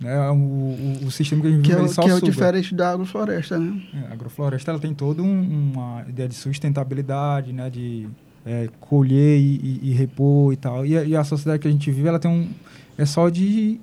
Né? 0.00 0.30
O, 0.30 0.34
o, 0.34 0.98
o 1.06 1.10
sistema 1.10 1.42
que 1.42 1.48
a 1.48 1.50
gente 1.50 1.62
Que 1.62 1.72
é, 1.72 1.74
vive, 1.76 1.82
o, 1.82 1.86
ele 1.88 1.94
só 1.94 2.02
que 2.02 2.08
é 2.10 2.14
o 2.14 2.18
suga. 2.20 2.30
diferente 2.32 2.74
da 2.74 2.90
agrofloresta, 2.92 3.58
né? 3.58 3.82
É, 3.94 4.10
a 4.10 4.12
agrofloresta 4.14 4.70
ela 4.70 4.80
tem 4.80 4.94
toda 4.94 5.22
um- 5.22 5.72
uma 5.74 6.04
ideia 6.08 6.26
de 6.28 6.34
sustentabilidade, 6.34 7.52
né, 7.52 7.68
de 7.70 8.08
é, 8.46 8.68
colher 8.80 9.38
e, 9.38 9.60
e- 9.82 9.90
e 9.90 9.92
repor 9.92 10.52
e 10.52 10.56
tal. 10.56 10.86
E 10.86 10.96
a, 10.96 11.04
e 11.04 11.14
a 11.14 11.22
sociedade 11.22 11.60
que 11.60 11.68
a 11.68 11.70
gente 11.70 11.90
vive, 11.90 12.08
ela 12.08 12.18
tem 12.18 12.30
um 12.30 12.48
é 12.96 13.04
só 13.04 13.28
de 13.28 13.78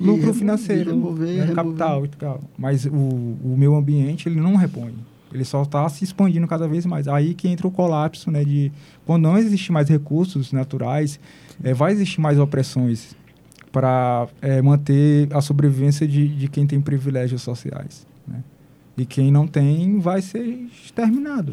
lucro 0.00 0.32
financeiro, 0.34 0.90
e 0.90 0.92
remover, 0.94 1.26
né, 1.28 1.32
remover. 1.44 1.54
capital 1.54 2.04
e 2.04 2.08
tal. 2.08 2.40
Mas 2.58 2.84
o, 2.86 2.90
o 2.90 3.54
meio 3.56 3.74
ambiente 3.74 4.28
ele 4.28 4.40
não 4.40 4.54
repõe. 4.56 4.92
Ele 5.32 5.44
só 5.44 5.62
está 5.62 5.88
se 5.88 6.04
expandindo 6.04 6.46
cada 6.46 6.66
vez 6.68 6.86
mais. 6.86 7.08
Aí 7.08 7.34
que 7.34 7.48
entra 7.48 7.66
o 7.66 7.70
colapso, 7.70 8.30
né, 8.30 8.44
de 8.44 8.70
quando 9.04 9.22
não 9.24 9.36
existe 9.36 9.72
mais 9.72 9.88
recursos 9.88 10.52
naturais, 10.52 11.18
é, 11.62 11.74
vai 11.74 11.92
existir 11.92 12.20
mais 12.20 12.38
opressões 12.38 13.14
para 13.72 14.28
manter 14.64 15.28
a 15.34 15.40
sobrevivência 15.42 16.06
de, 16.08 16.28
de 16.28 16.48
quem 16.48 16.66
tem 16.66 16.80
privilégios 16.80 17.42
sociais. 17.42 18.06
Né? 18.26 18.42
E 18.96 19.04
quem 19.04 19.30
não 19.30 19.46
tem 19.46 19.98
vai 19.98 20.22
ser 20.22 20.40
exterminado. 20.82 21.52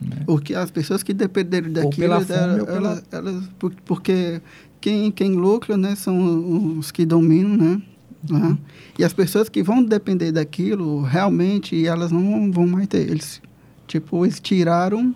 Né? 0.00 0.18
Porque 0.24 0.54
as 0.54 0.70
pessoas 0.70 1.02
que 1.02 1.12
dependerem 1.12 1.68
Ou 1.68 1.74
daquilo, 1.74 2.08
pela 2.08 2.20
fome 2.22 2.38
elas, 2.40 2.58
ou 2.60 2.66
pela- 2.66 2.76
elas- 2.92 3.04
elas- 3.12 3.48
por- 3.58 3.74
porque 3.84 4.40
quem, 4.80 5.10
quem 5.10 5.32
lucra, 5.34 5.76
né, 5.76 5.94
são 5.94 6.78
os 6.78 6.90
que 6.90 7.04
dominam, 7.06 7.56
né? 7.56 7.82
Uhum. 8.30 8.38
né? 8.50 8.58
E 8.98 9.04
as 9.04 9.12
pessoas 9.12 9.48
que 9.48 9.62
vão 9.62 9.82
depender 9.82 10.32
daquilo, 10.32 11.02
realmente, 11.02 11.86
elas 11.86 12.10
não 12.10 12.50
vão 12.50 12.66
mais 12.66 12.86
ter. 12.88 13.08
Eles, 13.08 13.40
tipo, 13.86 14.24
eles 14.24 14.40
tiraram, 14.40 15.14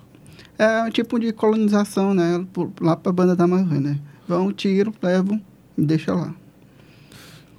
é 0.58 0.82
um 0.84 0.90
tipo 0.90 1.18
de 1.18 1.32
colonização, 1.32 2.14
né? 2.14 2.44
por- 2.52 2.70
lá 2.80 2.96
para 2.96 3.10
a 3.10 3.12
banda 3.12 3.34
da 3.36 3.44
Amazônia, 3.44 3.80
né? 3.80 4.00
Vão, 4.28 4.52
tiram, 4.52 4.92
levam 5.02 5.40
e 5.76 5.82
deixam 5.82 6.16
lá. 6.16 6.34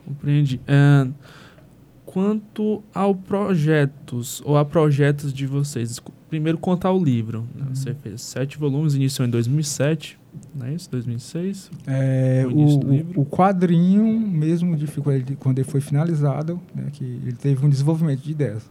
Compreendi. 0.05 0.59
É, 0.67 1.07
quanto 2.05 2.83
ao 2.93 3.13
projetos, 3.15 4.41
ou 4.45 4.57
a 4.57 4.63
projetos 4.65 5.33
de 5.33 5.45
vocês, 5.45 5.99
primeiro 6.29 6.57
contar 6.57 6.91
o 6.91 7.03
livro. 7.03 7.45
né? 7.55 7.65
Uhum. 7.67 7.75
Você 7.75 7.93
fez 7.95 8.21
sete 8.21 8.57
volumes, 8.57 8.95
iniciou 8.95 9.27
em 9.27 9.31
2007, 9.31 10.17
não 10.55 10.67
é 10.67 10.73
isso? 10.73 10.89
2006? 10.91 11.71
É, 11.87 12.45
O 12.47 13.21
o, 13.21 13.25
quadrinho, 13.25 14.19
mesmo 14.19 14.75
de, 14.75 14.87
quando 15.37 15.59
ele 15.59 15.67
foi 15.67 15.81
finalizado, 15.81 16.59
né, 16.73 16.87
que 16.91 17.03
ele 17.03 17.33
teve 17.33 17.65
um 17.65 17.69
desenvolvimento 17.69 18.21
de 18.21 18.31
ideias, 18.31 18.69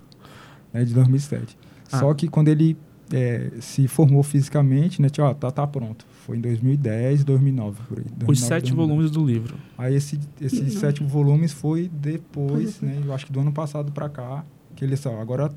né, 0.72 0.85
de 0.85 0.94
2007. 0.94 1.57
Ah. 1.90 1.98
Só 1.98 2.14
que 2.14 2.29
quando 2.29 2.48
ele 2.48 2.77
é, 3.12 3.51
se 3.61 3.87
formou 3.88 4.22
fisicamente, 4.22 5.03
né, 5.03 5.09
tinha, 5.09 5.27
ó, 5.27 5.35
tá, 5.35 5.51
tá 5.51 5.66
pronto. 5.66 6.07
Foi 6.25 6.37
em 6.37 6.40
2010, 6.40 7.25
2009, 7.25 7.83
por 7.88 7.98
aí. 7.98 8.05
Os 8.05 8.11
2009, 8.12 8.37
sete 8.37 8.75
2009. 8.75 8.77
volumes 8.77 9.11
do 9.11 9.27
livro. 9.27 9.57
Aí 9.77 9.94
esse, 9.94 10.18
esses 10.40 10.75
sete 10.75 11.03
volumes 11.03 11.53
foi 11.53 11.90
depois, 11.92 12.81
né, 12.81 13.01
eu 13.05 13.12
acho 13.12 13.27
que 13.27 13.33
do 13.33 13.40
ano 13.40 13.53
passado 13.53 13.90
para 13.92 14.09
cá, 14.09 14.44
que 14.77 14.85
ele 14.85 14.96
só, 14.96 15.20
agora, 15.20 15.53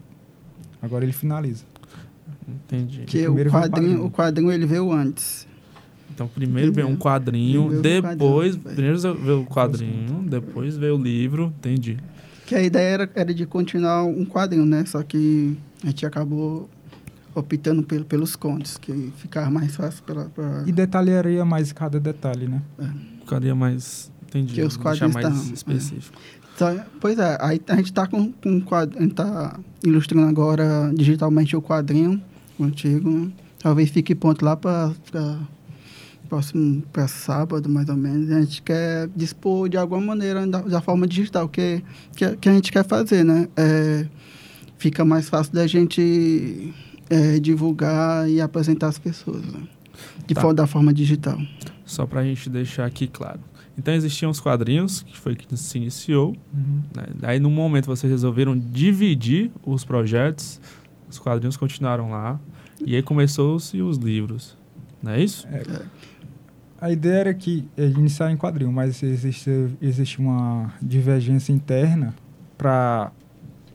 agora 0.81 1.05
ele 1.05 1.13
finaliza. 1.13 1.63
Entendi. 2.47 3.03
Que 3.05 3.27
o 3.27 3.35
quadrinho. 3.49 4.05
o 4.05 4.11
quadrinho 4.11 4.51
ele 4.51 4.65
veio 4.65 4.91
antes. 4.91 5.47
Então, 6.15 6.27
primeiro 6.29 6.71
veio 6.71 6.87
um 6.87 6.95
Primeiro- 6.95 7.03
quadrinho, 7.03 7.67
primeiro 7.67 8.07
o 8.07 8.09
depois. 8.09 8.55
quadrinho. 8.55 8.75
Primeiro 8.75 8.99
veio 9.21 9.41
o 9.41 9.45
quadrinho, 9.45 10.23
depois 10.27 10.77
veio 10.77 10.95
o 10.95 11.01
livro. 11.01 11.53
Entendi. 11.59 11.97
Que 12.45 12.55
a 12.55 12.63
ideia 12.63 12.87
era, 12.93 13.09
era 13.13 13.33
de 13.33 13.45
continuar 13.45 14.03
um 14.05 14.25
quadrinho, 14.25 14.65
né? 14.65 14.85
Só 14.85 15.03
que 15.03 15.57
a 15.83 15.87
gente 15.87 16.05
acabou 16.05 16.69
optando 17.33 17.83
pelo, 17.83 18.05
pelos 18.05 18.33
contos, 18.35 18.77
que 18.77 19.11
ficava 19.17 19.51
mais 19.51 19.75
fácil 19.75 20.01
para... 20.03 20.63
E 20.65 20.71
detalharia 20.71 21.43
mais 21.43 21.73
cada 21.73 21.99
detalhe, 21.99 22.47
né? 22.47 22.61
Ficaria 23.19 23.53
mais. 23.53 24.09
Entendi. 24.29 24.53
Que 24.53 24.61
os 24.61 24.77
quadrinhos 24.77 25.13
mais 25.13 25.25
tavam, 25.27 25.49
é. 25.49 25.53
específico. 25.53 26.17
Então, 26.55 26.79
pois 27.01 27.19
é, 27.19 27.37
aí 27.41 27.59
a 27.67 27.75
gente 27.75 27.87
está 27.87 28.07
com, 28.07 28.31
com 28.31 28.49
um 28.49 28.61
quadro, 28.61 28.97
a 28.97 29.01
gente 29.01 29.15
tá 29.15 29.59
ilustrando 29.83 30.29
agora 30.29 30.89
digitalmente 30.95 31.57
o 31.57 31.61
quadrinho 31.61 32.21
antigo, 32.57 33.09
né? 33.09 33.31
Talvez 33.59 33.89
fique 33.89 34.15
pronto 34.15 34.45
lá 34.45 34.55
para 34.55 34.93
próximo 36.25 36.83
para 36.91 37.07
sábado, 37.07 37.69
mais 37.69 37.87
ou 37.89 37.95
menos. 37.95 38.29
A 38.31 38.41
gente 38.41 38.61
quer 38.61 39.07
dispor 39.15 39.69
de 39.69 39.77
alguma 39.77 40.01
maneira 40.01 40.45
da, 40.45 40.61
da 40.61 40.81
forma 40.81 41.07
digital 41.07 41.47
que, 41.47 41.83
que, 42.15 42.35
que 42.37 42.49
a 42.49 42.53
gente 42.53 42.71
quer 42.71 42.85
fazer, 42.85 43.23
né? 43.23 43.47
É, 43.55 44.07
fica 44.77 45.05
mais 45.05 45.29
fácil 45.29 45.53
da 45.53 45.65
gente 45.67 46.73
é, 47.09 47.39
divulgar 47.39 48.29
e 48.29 48.41
apresentar 48.41 48.87
as 48.87 48.97
pessoas, 48.99 49.41
né? 49.45 49.61
De 50.27 50.33
Tá. 50.33 50.41
forma, 50.41 50.53
da 50.53 50.67
forma 50.67 50.93
digital. 50.93 51.39
Só 51.85 52.05
pra 52.05 52.23
gente 52.23 52.49
deixar 52.49 52.85
aqui 52.85 53.07
claro. 53.07 53.39
Então 53.77 53.93
existiam 53.93 54.31
os 54.31 54.39
quadrinhos, 54.39 55.01
que 55.03 55.17
foi 55.17 55.35
que 55.35 55.55
se 55.57 55.77
iniciou. 55.77 56.29
Uhum. 56.53 56.81
Né? 56.95 57.03
Daí, 57.15 57.39
no 57.39 57.49
momento, 57.49 57.85
vocês 57.87 58.09
resolveram 58.11 58.57
dividir 58.57 59.51
os 59.65 59.83
projetos. 59.83 60.59
Os 61.09 61.19
quadrinhos 61.19 61.57
continuaram 61.57 62.09
lá. 62.09 62.39
E 62.85 62.95
aí 62.95 63.01
começou-se 63.03 63.81
os 63.81 63.97
livros. 63.97 64.57
Não 65.01 65.11
é 65.11 65.23
isso? 65.23 65.47
A 66.79 66.91
ideia 66.91 67.19
era 67.19 67.33
que 67.33 67.67
é, 67.77 67.85
iniciar 67.85 68.31
em 68.31 68.37
quadrinho, 68.37 68.71
mas 68.71 69.01
existe, 69.01 69.49
existe 69.81 70.19
uma 70.19 70.73
divergência 70.81 71.51
interna 71.53 72.13
para 72.57 73.11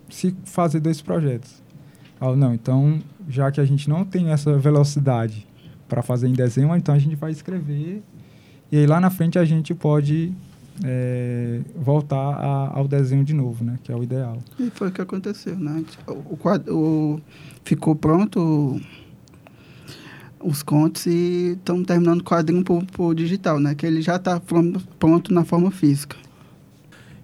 se 0.09 0.35
fazer 0.45 0.81
dois 0.81 1.01
projetos. 1.01 1.63
Ah, 2.21 2.35
não, 2.37 2.53
então, 2.55 2.99
já 3.29 3.51
que 3.51 3.61
a 3.61 3.65
gente 3.65 3.89
não 3.89 4.05
tem 4.05 4.31
essa 4.31 4.57
velocidade 4.59 5.47
para 5.89 6.03
fazer 6.03 6.29
em 6.29 6.33
desenho, 6.35 6.75
então 6.77 6.95
a 6.95 6.99
gente 6.99 7.17
vai 7.17 7.31
escrever 7.33 8.03
e 8.71 8.77
aí 8.77 8.87
lá 8.87 9.01
na 9.01 9.11
frente 9.11 9.39
a 9.39 9.45
gente 9.45 9.75
pode 9.75 10.33
é, 10.85 11.61
voltar 11.77 12.17
a- 12.17 12.71
ao 12.79 12.87
desenho 12.89 13.23
de 13.25 13.35
novo, 13.35 13.63
né? 13.65 13.79
Que 13.83 13.93
é 13.93 13.97
o 13.97 14.03
ideal. 14.03 14.39
E 14.59 14.71
foi 14.71 14.89
o 14.89 14.91
que 14.93 15.01
aconteceu, 15.03 15.55
né? 15.59 15.85
O 16.07 16.37
quadro 16.39 16.75
o- 16.79 17.21
ficou 17.65 17.95
pronto 17.95 18.81
os 20.43 20.63
contos 20.63 21.07
e 21.07 21.53
estamos 21.59 21.87
terminando 21.87 22.21
o 22.21 22.25
quadrinho 22.25 22.65
por, 22.65 22.85
por 22.87 23.15
digital, 23.15 23.61
né? 23.61 23.75
Que 23.75 23.87
ele 23.87 24.03
já 24.03 24.17
está 24.17 24.41
pronto 24.99 25.33
na 25.33 25.45
forma 25.45 25.71
física. 25.71 26.17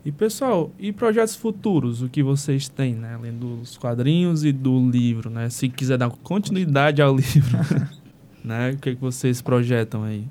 E 0.05 0.12
pessoal, 0.12 0.70
e 0.79 0.92
projetos 0.92 1.35
futuros, 1.35 2.00
o 2.00 2.09
que 2.09 2.22
vocês 2.22 2.68
têm, 2.68 2.94
né? 2.94 3.14
Além 3.14 3.33
dos 3.33 3.76
quadrinhos 3.76 4.44
e 4.44 4.52
do 4.52 4.88
livro, 4.88 5.29
né? 5.31 5.50
Se 5.50 5.68
quiser 5.68 5.98
dar 5.98 6.11
continuidade 6.11 7.02
ao 7.02 7.14
livro, 7.16 7.59
né? 8.44 8.70
O 8.70 8.76
que, 8.76 8.94
que 8.94 9.00
vocês 9.00 9.42
projetam 9.42 10.05
aí? 10.05 10.24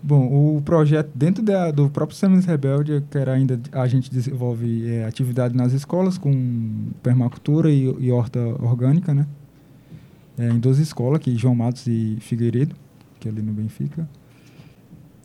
Bom, 0.00 0.56
o 0.56 0.62
projeto 0.62 1.10
dentro 1.12 1.42
da- 1.42 1.72
do 1.72 1.90
próprio 1.90 2.16
Sementes 2.16 2.46
Rebelde, 2.46 3.02
que 3.10 3.18
era 3.18 3.32
ainda 3.32 3.60
a 3.72 3.88
gente 3.88 4.08
desenvolve 4.08 4.88
é, 4.88 5.04
atividade 5.04 5.56
nas 5.56 5.72
escolas 5.72 6.16
com 6.16 6.86
permacultura 7.02 7.68
e, 7.68 7.92
e 7.98 8.12
horta 8.12 8.38
orgânica, 8.38 9.12
né? 9.12 9.26
É, 10.38 10.48
em 10.48 10.58
duas 10.58 10.78
escolas, 10.78 11.16
aqui 11.16 11.36
João 11.36 11.54
Matos 11.54 11.86
e 11.86 12.16
Figueiredo. 12.20 12.74
que 13.18 13.28
é 13.28 13.30
ali 13.30 13.42
no 13.42 13.52
Benfica. 13.52 14.08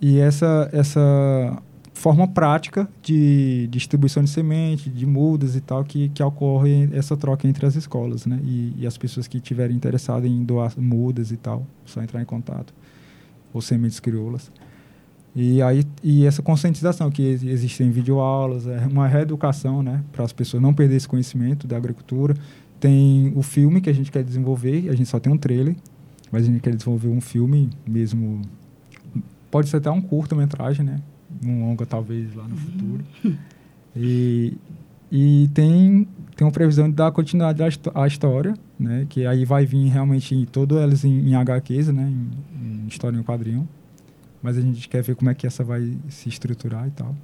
E 0.01 0.19
essa, 0.19 0.69
essa 0.73 1.61
forma 1.93 2.27
prática 2.27 2.89
de 3.01 3.67
distribuição 3.71 4.23
de 4.23 4.29
semente, 4.29 4.89
de 4.89 5.05
mudas 5.05 5.55
e 5.55 5.61
tal, 5.61 5.83
que, 5.83 6.09
que 6.09 6.21
ocorre 6.21 6.89
essa 6.91 7.15
troca 7.15 7.47
entre 7.47 7.65
as 7.65 7.75
escolas, 7.75 8.25
né? 8.25 8.39
E, 8.43 8.73
e 8.79 8.87
as 8.87 8.97
pessoas 8.97 9.27
que 9.27 9.37
estiverem 9.37 9.75
interessadas 9.75 10.29
em 10.29 10.43
doar 10.43 10.73
mudas 10.77 11.31
e 11.31 11.37
tal, 11.37 11.65
só 11.85 12.01
entrar 12.01 12.21
em 12.21 12.25
contato. 12.25 12.73
Ou 13.53 13.61
sementes 13.61 13.99
crioulas. 13.99 14.51
E 15.35 15.61
aí 15.61 15.83
e 16.03 16.25
essa 16.25 16.41
conscientização 16.41 17.09
que 17.09 17.21
ex- 17.21 17.43
existem 17.43 17.89
videoaulas, 17.89 18.67
é 18.67 18.85
uma 18.85 19.07
reeducação, 19.07 19.81
né, 19.81 20.03
para 20.11 20.23
as 20.25 20.33
pessoas 20.33 20.61
não 20.61 20.73
perderem 20.73 20.97
esse 20.97 21.07
conhecimento 21.07 21.65
da 21.65 21.77
agricultura. 21.77 22.35
Tem 22.83 23.31
o 23.33 23.41
filme 23.41 23.79
que 23.79 23.89
a 23.89 23.93
gente 23.93 24.11
quer 24.11 24.25
desenvolver, 24.25 24.89
a 24.89 24.93
gente 24.93 25.07
só 25.07 25.17
tem 25.17 25.31
um 25.31 25.37
trailer, 25.37 25.73
mas 26.29 26.43
a 26.43 26.45
gente 26.47 26.59
quer 26.59 26.75
desenvolver 26.75 27.07
um 27.07 27.21
filme 27.21 27.69
mesmo 27.87 28.41
pode 29.49 29.69
ser 29.69 29.77
até 29.77 29.89
um 29.89 30.01
curta-metragem, 30.01 30.85
né? 30.85 30.99
Um 31.45 31.61
longa 31.61 31.85
talvez 31.85 32.35
lá 32.35 32.45
no 32.45 32.57
futuro. 32.57 33.05
E 33.95 34.57
e 35.09 35.49
tem 35.53 36.05
tem 36.35 36.45
uma 36.45 36.51
previsão 36.51 36.89
de 36.89 36.95
dar 36.95 37.09
continuidade 37.13 37.63
à, 37.63 37.69
histó- 37.69 37.91
à 37.95 38.05
história, 38.05 38.53
né, 38.77 39.05
que 39.07 39.25
aí 39.25 39.45
vai 39.45 39.65
vir 39.65 39.87
realmente 39.87 40.45
todas 40.51 40.77
elas 40.79 41.05
em, 41.05 41.29
em 41.29 41.35
HQs, 41.35 41.87
né, 41.89 42.11
em, 42.11 42.83
em 42.83 42.87
história 42.87 43.15
em 43.17 43.23
quadrinho. 43.23 43.65
Mas 44.41 44.57
a 44.57 44.61
gente 44.61 44.89
quer 44.89 45.01
ver 45.03 45.15
como 45.15 45.29
é 45.29 45.33
que 45.33 45.47
essa 45.47 45.63
vai 45.63 45.95
se 46.09 46.27
estruturar 46.27 46.85
e 46.85 46.91
tal. 46.91 47.15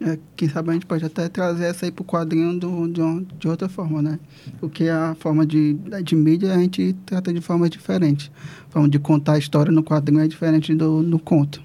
É, 0.00 0.18
quem 0.36 0.48
sabe 0.48 0.70
a 0.70 0.72
gente 0.74 0.86
pode 0.86 1.04
até 1.04 1.28
trazer 1.28 1.64
essa 1.66 1.86
aí 1.86 1.92
pro 1.92 2.04
quadrinho 2.04 2.58
do, 2.58 2.88
de, 2.88 3.00
uma- 3.00 3.22
de 3.38 3.48
outra 3.48 3.68
forma, 3.68 4.02
né? 4.02 4.18
Porque 4.60 4.88
a 4.88 5.14
forma 5.18 5.46
de, 5.46 5.74
de 6.02 6.14
mídia 6.16 6.52
a 6.52 6.58
gente 6.58 6.94
trata 7.06 7.32
de 7.32 7.40
forma 7.40 7.68
diferente. 7.70 8.30
A 8.68 8.72
forma 8.72 8.88
de 8.88 8.98
contar 8.98 9.34
a 9.34 9.38
história 9.38 9.70
no 9.72 9.82
quadrinho 9.84 10.20
é 10.20 10.28
diferente 10.28 10.74
do 10.74 11.00
no 11.02 11.18
conto. 11.18 11.62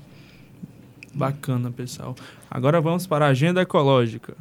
Bacana, 1.14 1.72
pessoal. 1.72 2.16
Agora 2.50 2.80
vamos 2.80 3.06
para 3.08 3.26
a 3.26 3.30
agenda 3.30 3.62
ecológica. 3.62 4.36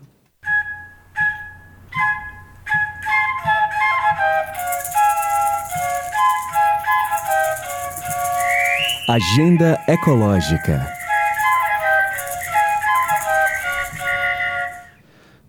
Agenda 9.09 9.81
Ecológica. 9.89 10.98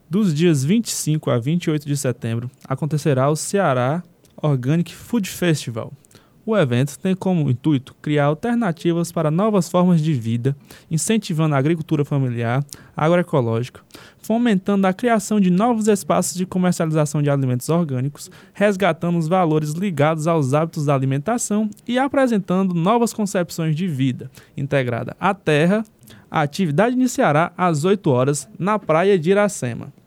Dos 0.09 0.33
dias 0.33 0.63
25 0.63 1.29
a 1.29 1.37
28 1.37 1.85
de 1.85 1.95
setembro, 1.95 2.49
acontecerá 2.67 3.29
o 3.29 3.35
Ceará 3.35 4.01
Organic 4.35 4.91
Food 4.91 5.29
Festival. 5.29 5.93
O 6.43 6.57
evento 6.57 6.97
tem 6.97 7.15
como 7.15 7.47
intuito 7.47 7.95
criar 8.01 8.25
alternativas 8.25 9.11
para 9.11 9.29
novas 9.29 9.69
formas 9.69 10.01
de 10.01 10.11
vida, 10.13 10.57
incentivando 10.89 11.53
a 11.53 11.59
agricultura 11.59 12.03
familiar, 12.03 12.65
agroecológica, 12.97 13.81
fomentando 14.17 14.87
a 14.87 14.93
criação 14.93 15.39
de 15.39 15.51
novos 15.51 15.87
espaços 15.87 16.35
de 16.35 16.47
comercialização 16.47 17.21
de 17.21 17.29
alimentos 17.29 17.69
orgânicos, 17.69 18.31
resgatando 18.51 19.19
os 19.19 19.27
valores 19.27 19.73
ligados 19.73 20.25
aos 20.25 20.55
hábitos 20.55 20.85
da 20.85 20.95
alimentação 20.95 21.69
e 21.87 21.99
apresentando 21.99 22.73
novas 22.73 23.13
concepções 23.13 23.75
de 23.75 23.87
vida, 23.87 24.31
integrada 24.57 25.15
à 25.19 25.35
terra. 25.35 25.83
A 26.31 26.41
atividade 26.41 26.95
iniciará 26.95 27.51
às 27.55 27.85
8 27.85 28.09
horas 28.09 28.49
na 28.57 28.79
praia 28.79 29.19
de 29.19 29.29
Iracema. 29.29 29.98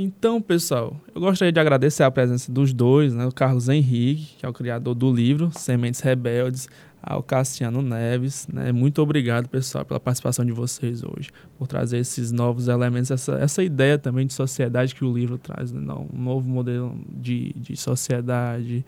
Então, 0.00 0.40
pessoal, 0.40 0.96
eu 1.12 1.20
gostaria 1.20 1.50
de 1.50 1.58
agradecer 1.58 2.04
a 2.04 2.10
presença 2.10 2.52
dos 2.52 2.72
dois, 2.72 3.12
né? 3.12 3.26
O 3.26 3.32
Carlos 3.32 3.68
Henrique, 3.68 4.36
que 4.38 4.46
é 4.46 4.48
o 4.48 4.52
criador 4.52 4.94
do 4.94 5.12
livro 5.12 5.50
Sementes 5.52 5.98
Rebeldes, 5.98 6.68
ao 7.02 7.20
Cassiano 7.20 7.82
Neves, 7.82 8.46
né? 8.46 8.70
Muito 8.70 9.02
obrigado, 9.02 9.48
pessoal, 9.48 9.84
pela 9.84 9.98
participação 9.98 10.44
de 10.44 10.52
vocês 10.52 11.02
hoje, 11.02 11.30
por 11.58 11.66
trazer 11.66 11.98
esses 11.98 12.30
novos 12.30 12.68
elementos, 12.68 13.10
essa, 13.10 13.32
essa 13.40 13.60
ideia 13.60 13.98
também 13.98 14.24
de 14.24 14.34
sociedade 14.34 14.94
que 14.94 15.04
o 15.04 15.12
livro 15.12 15.36
traz, 15.36 15.72
né? 15.72 15.80
Um 15.92 16.22
novo 16.22 16.48
modelo 16.48 16.96
de, 17.10 17.52
de 17.56 17.76
sociedade 17.76 18.86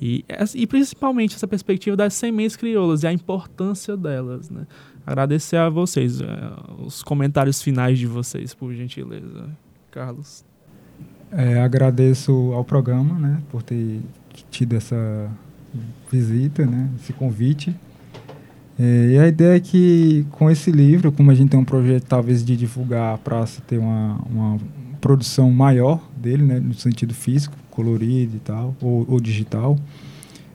e, 0.00 0.24
e 0.54 0.66
principalmente 0.68 1.34
essa 1.34 1.48
perspectiva 1.48 1.96
das 1.96 2.14
sementes 2.14 2.54
crioulas 2.54 3.02
e 3.02 3.08
a 3.08 3.12
importância 3.12 3.96
delas, 3.96 4.48
né? 4.48 4.64
Agradecer 5.04 5.56
a 5.56 5.68
vocês, 5.68 6.20
eh, 6.20 6.26
os 6.78 7.02
comentários 7.02 7.60
finais 7.60 7.98
de 7.98 8.06
vocês, 8.06 8.54
por 8.54 8.72
gentileza, 8.72 9.50
Carlos. 9.90 10.51
É, 11.34 11.60
agradeço 11.60 12.52
ao 12.52 12.62
programa, 12.62 13.18
né, 13.18 13.38
por 13.50 13.62
ter 13.62 14.00
tido 14.50 14.76
essa 14.76 15.30
visita, 16.10 16.66
né, 16.66 16.90
esse 17.00 17.12
convite. 17.14 17.74
É, 18.78 19.12
e 19.12 19.18
a 19.18 19.26
ideia 19.26 19.56
é 19.56 19.60
que 19.60 20.26
com 20.30 20.50
esse 20.50 20.70
livro, 20.70 21.10
como 21.10 21.30
a 21.30 21.34
gente 21.34 21.50
tem 21.50 21.58
um 21.58 21.64
projeto 21.64 22.04
talvez 22.04 22.44
de 22.44 22.54
divulgar 22.54 23.16
para 23.18 23.46
se 23.46 23.62
ter 23.62 23.78
uma, 23.78 24.20
uma 24.30 24.58
produção 25.00 25.50
maior 25.50 26.02
dele, 26.14 26.42
né, 26.42 26.60
no 26.60 26.74
sentido 26.74 27.14
físico, 27.14 27.56
colorido 27.70 28.36
e 28.36 28.40
tal, 28.40 28.76
ou, 28.82 29.06
ou 29.08 29.18
digital, 29.18 29.78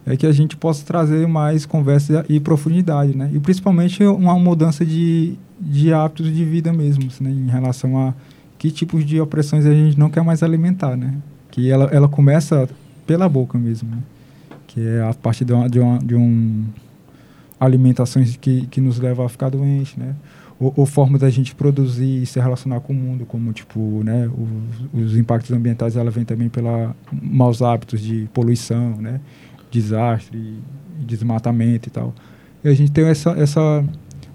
é 0.05 0.15
que 0.15 0.27
a 0.27 0.31
gente 0.31 0.55
possa 0.55 0.85
trazer 0.85 1.27
mais 1.27 1.65
conversa 1.65 2.23
e 2.29 2.39
profundidade, 2.39 3.17
né, 3.17 3.31
e 3.33 3.39
principalmente 3.39 4.03
uma 4.03 4.37
mudança 4.37 4.85
de, 4.85 5.33
de 5.59 5.91
hábitos 5.91 6.31
de 6.31 6.45
vida 6.45 6.71
mesmo, 6.71 7.09
né, 7.19 7.31
em 7.31 7.49
relação 7.49 7.97
a 7.97 8.13
que 8.57 8.71
tipos 8.71 9.05
de 9.05 9.19
opressões 9.19 9.65
a 9.65 9.73
gente 9.73 9.97
não 9.97 10.09
quer 10.09 10.23
mais 10.23 10.41
alimentar, 10.41 10.95
né? 10.95 11.15
Que 11.51 11.71
ela, 11.71 11.85
ela 11.85 12.07
começa 12.07 12.67
pela 13.05 13.29
boca 13.29 13.57
mesmo, 13.57 13.89
né? 13.89 13.97
Que 14.65 14.85
é 14.85 15.01
a 15.01 15.13
partir 15.13 15.45
de, 15.45 15.53
uma, 15.53 15.69
de, 15.69 15.79
uma, 15.79 15.99
de 15.99 16.15
um 16.15 16.65
alimentações 17.59 18.35
que, 18.35 18.67
que 18.67 18.81
nos 18.81 18.99
levam 18.99 19.25
a 19.25 19.29
ficar 19.29 19.49
doente, 19.49 19.99
né? 19.99 20.15
Ou, 20.59 20.73
ou 20.75 20.85
formas 20.85 21.21
da 21.21 21.29
gente 21.29 21.53
produzir 21.53 22.23
e 22.23 22.25
se 22.25 22.39
relacionar 22.39 22.79
com 22.79 22.91
o 22.91 22.95
mundo, 22.95 23.25
como 23.25 23.53
tipo, 23.53 24.03
né? 24.03 24.27
Os, 24.93 25.01
os 25.01 25.17
impactos 25.17 25.51
ambientais, 25.51 25.95
ela 25.95 26.11
vem 26.11 26.25
também 26.25 26.49
pela 26.49 26.95
maus 27.11 27.61
hábitos 27.61 28.01
de 28.01 28.27
poluição, 28.33 28.97
né? 28.97 29.21
Desastre, 29.69 30.59
desmatamento 30.99 31.87
e 31.87 31.91
tal. 31.91 32.13
E 32.63 32.69
a 32.69 32.73
gente 32.73 32.91
tem 32.91 33.05
essa, 33.05 33.31
essa 33.31 33.85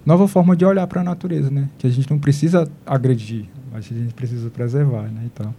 nova 0.05 0.27
forma 0.27 0.55
de 0.55 0.65
olhar 0.65 0.85
para 0.87 1.01
a 1.01 1.03
natureza, 1.03 1.49
né? 1.49 1.69
Que 1.77 1.87
a 1.87 1.89
gente 1.89 2.09
não 2.09 2.19
precisa 2.19 2.69
agredir, 2.85 3.45
mas 3.71 3.85
a 3.91 3.95
gente 3.95 4.13
precisa 4.13 4.49
preservar, 4.49 5.03
né? 5.03 5.21
Então, 5.25 5.53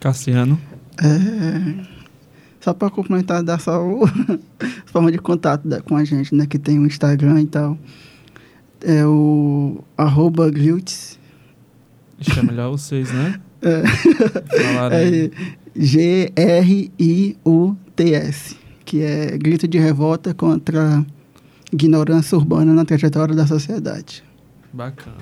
Cassiano. 0.00 0.58
É, 1.02 1.84
só 2.60 2.72
para 2.74 2.90
complementar, 2.90 3.42
dar 3.42 3.60
só 3.60 3.82
o 3.86 4.06
forma 4.86 5.10
de 5.12 5.18
contato 5.18 5.66
da- 5.68 5.80
com 5.80 5.96
a 5.96 6.04
gente, 6.04 6.34
né? 6.34 6.46
Que 6.46 6.58
tem 6.58 6.78
o 6.78 6.86
Instagram 6.86 7.40
e 7.42 7.46
tal. 7.46 7.78
É 8.82 9.04
o 9.06 9.82
arroba 9.96 10.50
glutes. 10.50 11.18
Ixi, 12.20 12.38
é 12.38 12.42
melhor 12.42 12.70
vocês, 12.70 13.10
né? 13.12 13.40
É. 13.62 13.82
É 14.92 15.30
G-R-I-U-T-S. 17.36 18.56
Que 18.84 19.02
é 19.02 19.36
grito 19.36 19.66
de 19.66 19.78
revolta 19.78 20.32
contra 20.32 20.98
a 20.98 21.04
ignorância 21.72 22.36
urbana 22.36 22.72
na 22.72 22.84
trajetória 22.84 23.34
da 23.34 23.46
sociedade. 23.46 24.22
Bacana. 24.72 25.16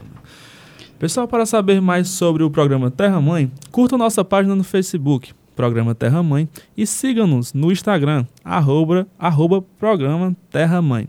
Pessoal, 0.99 1.29
para 1.29 1.45
saber 1.45 1.81
mais 1.81 2.09
sobre 2.09 2.43
o 2.43 2.51
programa 2.51 2.91
Terra 2.91 3.21
Mãe, 3.21 3.51
curta 3.71 3.99
nossa 3.99 4.25
página 4.25 4.55
no 4.55 4.65
Facebook, 4.65 5.33
Programa 5.55 5.95
Terra 5.95 6.23
Mãe, 6.23 6.49
e 6.77 6.87
siga-nos 6.87 7.53
no 7.53 7.71
Instagram, 7.71 8.27
arroba, 8.45 9.07
arroba 9.19 9.63
Programa 9.79 10.37
Terra 10.51 10.81
Mãe. 10.81 11.09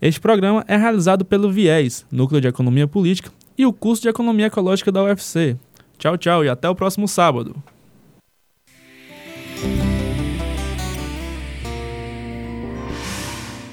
Este 0.00 0.20
programa 0.20 0.64
é 0.68 0.76
realizado 0.76 1.24
pelo 1.24 1.50
VIES, 1.50 2.06
Núcleo 2.10 2.40
de 2.40 2.48
Economia 2.48 2.86
Política, 2.86 3.30
e 3.56 3.66
o 3.66 3.72
curso 3.72 4.02
de 4.02 4.08
Economia 4.08 4.46
Ecológica 4.46 4.92
da 4.92 5.02
UFC. 5.02 5.56
Tchau, 5.98 6.16
tchau 6.16 6.44
e 6.44 6.48
até 6.48 6.68
o 6.68 6.74
próximo 6.74 7.08
sábado. 7.08 7.56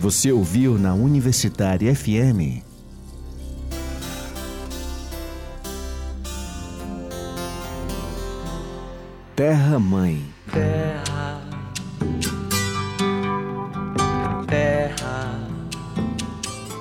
Você 0.06 0.32
ouviu 0.32 0.78
na 0.78 0.94
Universitária 0.94 1.96
FM. 1.96 2.62
Terra 9.36 9.80
Mãe. 9.80 10.24
terra, 10.52 11.42
terra, 14.46 15.50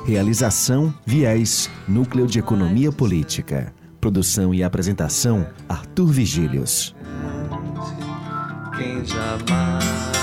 Realização 0.04 0.92
Viés, 1.06 1.70
Núcleo 1.88 2.26
de 2.26 2.38
Economia 2.38 2.92
Política. 2.92 3.72
Produção 4.02 4.52
e 4.52 4.62
apresentação 4.62 5.48
Arthur 5.66 6.08
Vigílios. 6.08 6.94
quem 8.76 9.02
jamais 9.06 10.13